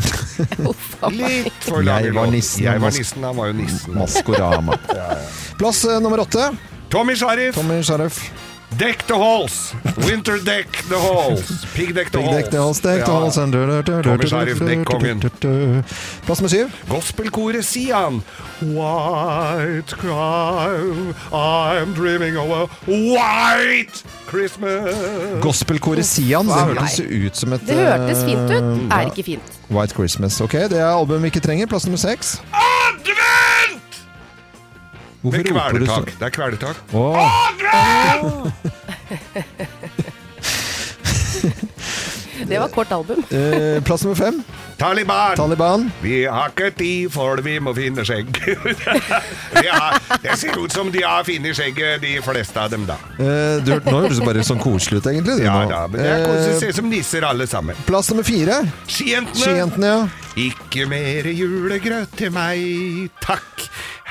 [1.11, 2.31] Litt for lange Jeg var låter.
[2.35, 3.95] nissen, Jeg var mas- nissen, han var jo nissen.
[3.97, 4.77] Maskorama.
[5.57, 6.51] Plass eh, nummer åtte.
[6.89, 7.55] Tommy Sharif.
[7.55, 8.19] Tommy Sharif.
[8.79, 9.75] Deck the halls.
[10.07, 11.65] Winter deck the halls.
[11.75, 12.35] Piggdeck the Big halls.
[12.35, 15.19] Deck the Halls, Deck the Halls Tommy Sharif, dekkongen.
[16.25, 16.71] Plass med syv.
[16.89, 18.21] Gospelkoret Sian.
[18.61, 24.95] White crime, I'm dreaming of a white Christmas.
[25.41, 26.45] Gospelkoret Sian.
[26.47, 28.51] Det hørtes ut som et Det hørtes fint ut.
[28.51, 29.43] eh, Er ikke fint.
[29.69, 30.41] White Christmas.
[30.41, 31.65] Ok, det er album vi ikke trenger.
[31.67, 32.41] Plass nummer seks.
[32.53, 33.80] Advent!
[35.21, 35.53] Hvorfor du så?
[35.53, 36.05] kvelertak.
[36.19, 36.75] Det er kvelertak.
[36.93, 38.47] Åh.
[42.47, 43.23] Det var kort album.
[43.31, 44.43] Eh, plass nummer fem.
[44.77, 45.35] Taliban.
[45.37, 45.91] Taliban.
[46.01, 48.27] Vi har ikke tid, for vi må finne skjegg.
[49.61, 52.95] de har, det ser ut som de har funnet skjegget, de fleste av dem, da.
[53.21, 55.37] Eh, du, nå høres det bare sånn koselig ut, egentlig.
[55.41, 55.69] du, Ja nå.
[55.71, 56.55] da, men det er koselig.
[56.55, 57.77] Eh, ser ut som nisser alle sammen.
[57.87, 58.57] Plass nummer fire.
[58.89, 59.43] Skijentene.
[59.43, 60.01] Skijentene, ja.
[60.49, 63.60] Ikke mer julegrøt til meg, takk.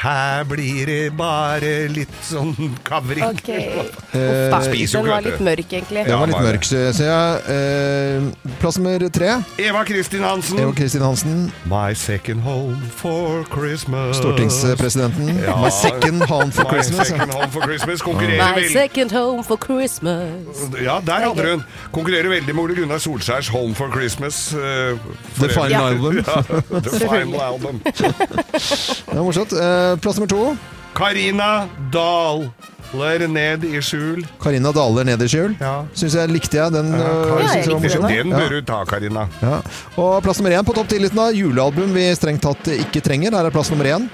[0.01, 2.55] Her blir det bare litt sånn
[2.89, 3.21] kavring.
[3.35, 3.83] Okay.
[4.17, 6.05] Eh, spiser jo Den var litt mørk, egentlig.
[6.07, 7.43] Den var litt mørk, ser jeg.
[7.53, 9.35] Eh, plass nummer tre.
[9.61, 10.63] Eva Kristin Hansen.
[10.63, 14.17] Eva Kristin Hansen, My second home for Christmas.
[14.17, 15.35] stortingspresidenten.
[15.45, 15.59] Ja.
[15.61, 17.09] My second home for My Christmas.
[17.09, 20.65] second home for Christmas konkurrerer My second home for Christmas.
[20.81, 21.65] Ja, der hadde hun.
[21.93, 24.41] Konkurrerer veldig med Ole Gunnar Solskjærs Home for Christmas.
[24.55, 24.97] Uh,
[25.37, 26.17] for The final album.
[26.31, 27.81] Ja, the final album.
[27.85, 29.53] Det er morsomt.
[29.53, 30.57] Eh, plass nummer to.
[30.95, 34.25] Karina Daler ned i skjul.
[34.43, 35.55] Karina Daler ned i skjul.
[35.61, 35.75] Ja.
[35.95, 36.93] Syns jeg likte jeg den.
[36.93, 39.27] Ja, øh, jeg jeg den bør du ta, Karina.
[39.43, 39.61] Ja.
[39.97, 43.37] Og plass nummer én på topp 10-listen av julealbum vi strengt tatt ikke trenger.
[43.39, 44.11] Her er plass nummer én.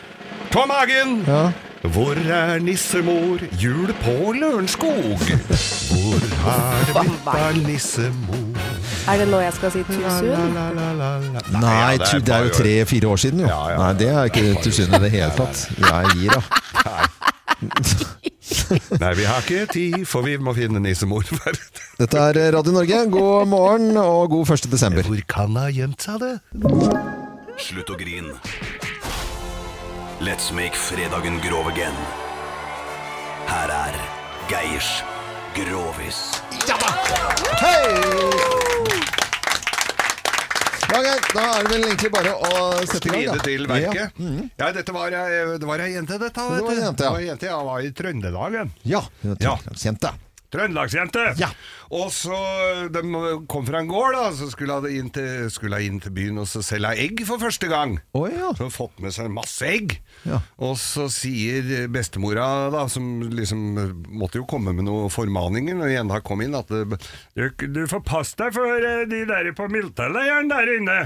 [0.53, 1.23] Tom Hagen!
[1.27, 1.49] Ja.
[1.93, 3.43] Hvor er nissemor?
[3.61, 5.21] Jul på Lørenskog.
[5.91, 8.56] Hvor er det blitt av nissemor?
[9.07, 10.27] Er det nå jeg skal si tusen?
[11.63, 13.47] Nei, tu- det er jo tre-fire år siden, jo.
[13.51, 13.77] Ja, ja.
[13.79, 15.67] Nei, det er ikke til i det hele tatt.
[15.79, 16.43] Jeg gir, da.
[19.01, 21.23] Nei, vi har ikke tid, for vi må finne nissemor.
[21.99, 22.99] Dette er Radio Norge.
[23.11, 24.71] God morgen og god 1.
[24.73, 25.03] desember.
[25.07, 26.35] Hvor kan ha gjemt seg det?
[27.63, 28.33] Slutt å grin.
[30.21, 31.97] Let's make fredagen grov again.
[33.47, 33.99] Her er
[34.51, 34.91] Geirs
[35.57, 36.25] Grovis.
[36.69, 36.77] Ja,
[41.05, 42.51] Geir, da er det vel egentlig bare å
[42.87, 43.37] sette i gang.
[43.37, 43.95] Skride til verket.
[43.97, 44.09] Ja.
[44.17, 44.51] Mhm.
[44.57, 46.35] Ja, dette var, det var ei jente, dette.
[46.35, 47.11] Det var en ei jente, ja.
[47.11, 48.73] Det var en jente, Jeg var i Trøndelagen.
[48.85, 49.57] Ja, hun er Ja.
[50.57, 51.27] Trøndelagsjente.
[51.41, 51.53] Ja.
[51.95, 52.35] Og så
[52.91, 53.03] De
[53.51, 55.11] kom fra en gård, da, så skulle hun inn
[55.87, 57.97] inn til byen og så selge egg for første gang.
[58.17, 59.99] Så hun fått med seg masse egg.
[60.59, 63.63] Og så sier bestemora, da, som liksom
[64.19, 66.97] måtte jo komme med noen formaninger når Jenna kom inn, at du,
[67.37, 70.99] du får passe deg for eh, de der på militærleiren der inne.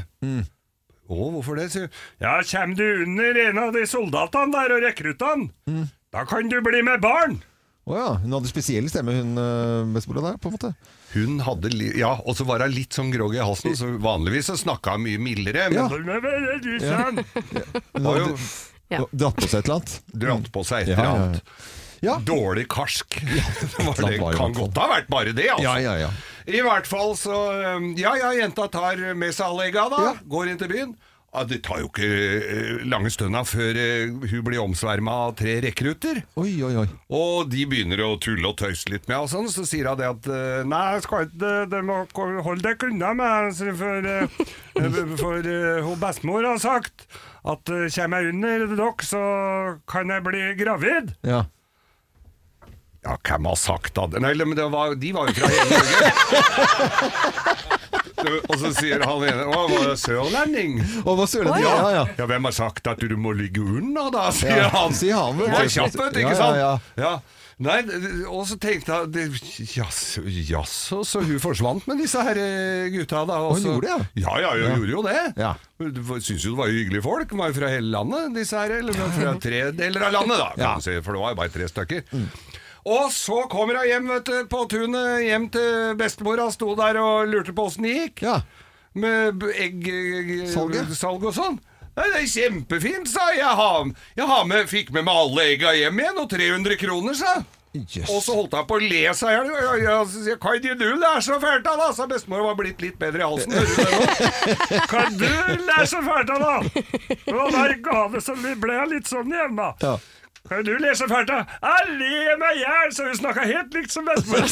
[1.11, 1.71] Å, hvorfor det?
[1.73, 1.95] sier hun.
[2.23, 6.83] Ja, kommer du under en av de soldatene der og rekruttene, da kan du bli
[6.87, 7.41] med barn.
[7.89, 8.09] Å ja.
[8.23, 10.71] Hun hadde spesiell stemme, hun øh, bestemora der, på en måte.
[11.15, 14.51] Hun hadde li Ja, og så var hun litt sånn groggy i halsen, så vanligvis
[14.53, 15.69] så snakka hun mye mildere.
[15.73, 15.89] Men Ja.
[16.85, 17.11] Ja.
[17.97, 19.93] Hun hadde jo dratt på seg et eller annet.
[20.25, 21.27] dratt på seg et Ja, eller ja, ja.
[21.27, 22.27] annet.
[22.27, 23.19] Dårlig karsk.
[24.01, 25.65] Det kan godt ha vært bare det, altså.
[25.67, 26.11] Ja, ja, ja.
[26.51, 27.37] I hvert fall så
[28.01, 30.15] Ja, ja, jenta tar med seg alle egga, da.
[30.31, 30.95] Går inn til byen.
[31.31, 35.61] Ja, det tar jo ikke eh, lange stunda før eh, hun blir omsverma av tre
[35.63, 36.25] rekrutter.
[36.43, 36.87] Oi, oi, oi.
[37.15, 40.09] Og de begynner å tulle og tøyse litt med og sånn, så sier hun det
[40.11, 42.01] at eh, Nei, jeg skal ikke de må
[42.43, 44.11] holde deg unna meg, for,
[45.23, 45.51] for
[45.87, 47.07] hun bestemor har sagt
[47.47, 49.23] at kommer jeg under dere, så
[49.89, 51.15] kan jeg bli gravid.
[51.23, 51.45] Ja.
[53.07, 54.21] Ja, hvem har sagt det?
[54.21, 56.11] Nei, men det var, de var jo fra hele Norge.
[58.49, 60.79] Og så sier han ene Å, var det sørlending?
[61.05, 62.07] Å, var sørlending, ja, ja.
[62.19, 64.29] ja, hvem har sagt at du må ligge under, da?
[64.35, 64.95] Sier Ja, han.
[64.97, 65.53] sier han, vel.
[65.55, 66.57] Var kjapp, vet du, Ja, ikke ja, sant?
[66.61, 67.05] ja.
[67.05, 67.13] Ja.
[67.61, 67.83] Nei,
[68.33, 69.35] og så tenkte jeg
[69.77, 73.37] Jaså, jaså, så hun forsvant med disse her eh, gutta, da.
[73.45, 74.37] og hun gjorde det, ja?
[74.41, 74.71] Ja, hun Ja.
[74.79, 75.19] gjorde jo det.
[75.37, 75.51] Ja.
[76.25, 77.29] Syns jo det var hyggelige folk.
[77.29, 78.73] De var jo fra hele landet, disse her.
[78.79, 80.73] Eller fra tre deler av landet, da, Ja.
[80.81, 82.09] si, for det var jo bare tre stykker.
[82.89, 87.29] Og så kommer hun hjem vet du, på tunet, hjem til bestemora, sto der og
[87.29, 88.25] lurte på åssen det gikk.
[88.25, 88.41] Ja.
[88.97, 91.61] Med eggsalg salg og sånn.
[91.99, 93.41] Nei, det er kjempefint, sa jeg.
[93.43, 97.19] Jeg, har, jeg har med, fikk med meg alle egga hjem igjen, og 300 kroner,
[97.19, 99.51] sa Og så holdt han på å le seg i hjel.
[99.79, 101.91] Jeg, er det du så fælt da?
[101.95, 103.55] sa bestemor var blitt litt bedre i halsen.
[105.15, 105.27] Du
[105.69, 106.57] lærer så fælt da?
[107.29, 109.69] Var der ga det så ble jeg litt sånn hjemme.
[109.85, 109.99] Ja.
[110.49, 111.39] Hva du lese fælt da?
[111.63, 114.45] Jeg ler meg i hjel, så hun snakka helt likt som bestemor.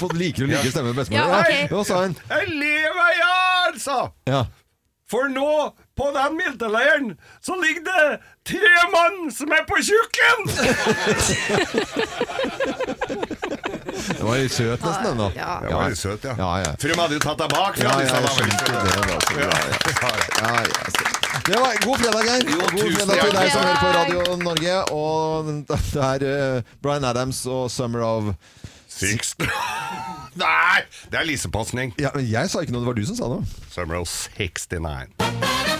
[0.00, 1.20] Fått likere og likere stemme enn bestemor.
[1.20, 1.52] Ja, ok.
[1.74, 2.14] Hva sa hun?
[2.32, 3.98] Jeg ler meg i hjel, sa
[4.30, 4.42] Ja.
[5.10, 7.08] For nå, på den milteleiren,
[7.42, 10.38] så ligger det tre mann som er på tjukken!
[14.10, 15.30] Det var litt søt nesten, den da.
[15.34, 15.60] Ja.
[15.64, 16.34] Det var litt søt, ja.
[16.38, 16.70] ja, ja.
[16.80, 18.76] Fru, hadde jo tatt deg bak Ja, ja, jeg skjønte det.
[19.40, 19.40] ja.
[19.40, 19.44] Ja,
[20.62, 22.48] ja, så- Det var God fredag, Geir.
[22.50, 24.78] Jo, God fredag til deg som hører på Radio Norge.
[24.94, 28.34] Og det er eh, Bryan Adams og 'Summer of
[28.88, 29.34] Six.
[30.44, 31.94] Nei, det er lisepasning.
[31.98, 33.42] Ja, jeg sa ikke noe, det var du som sa det.
[33.70, 34.08] Summer of
[34.38, 35.79] 69.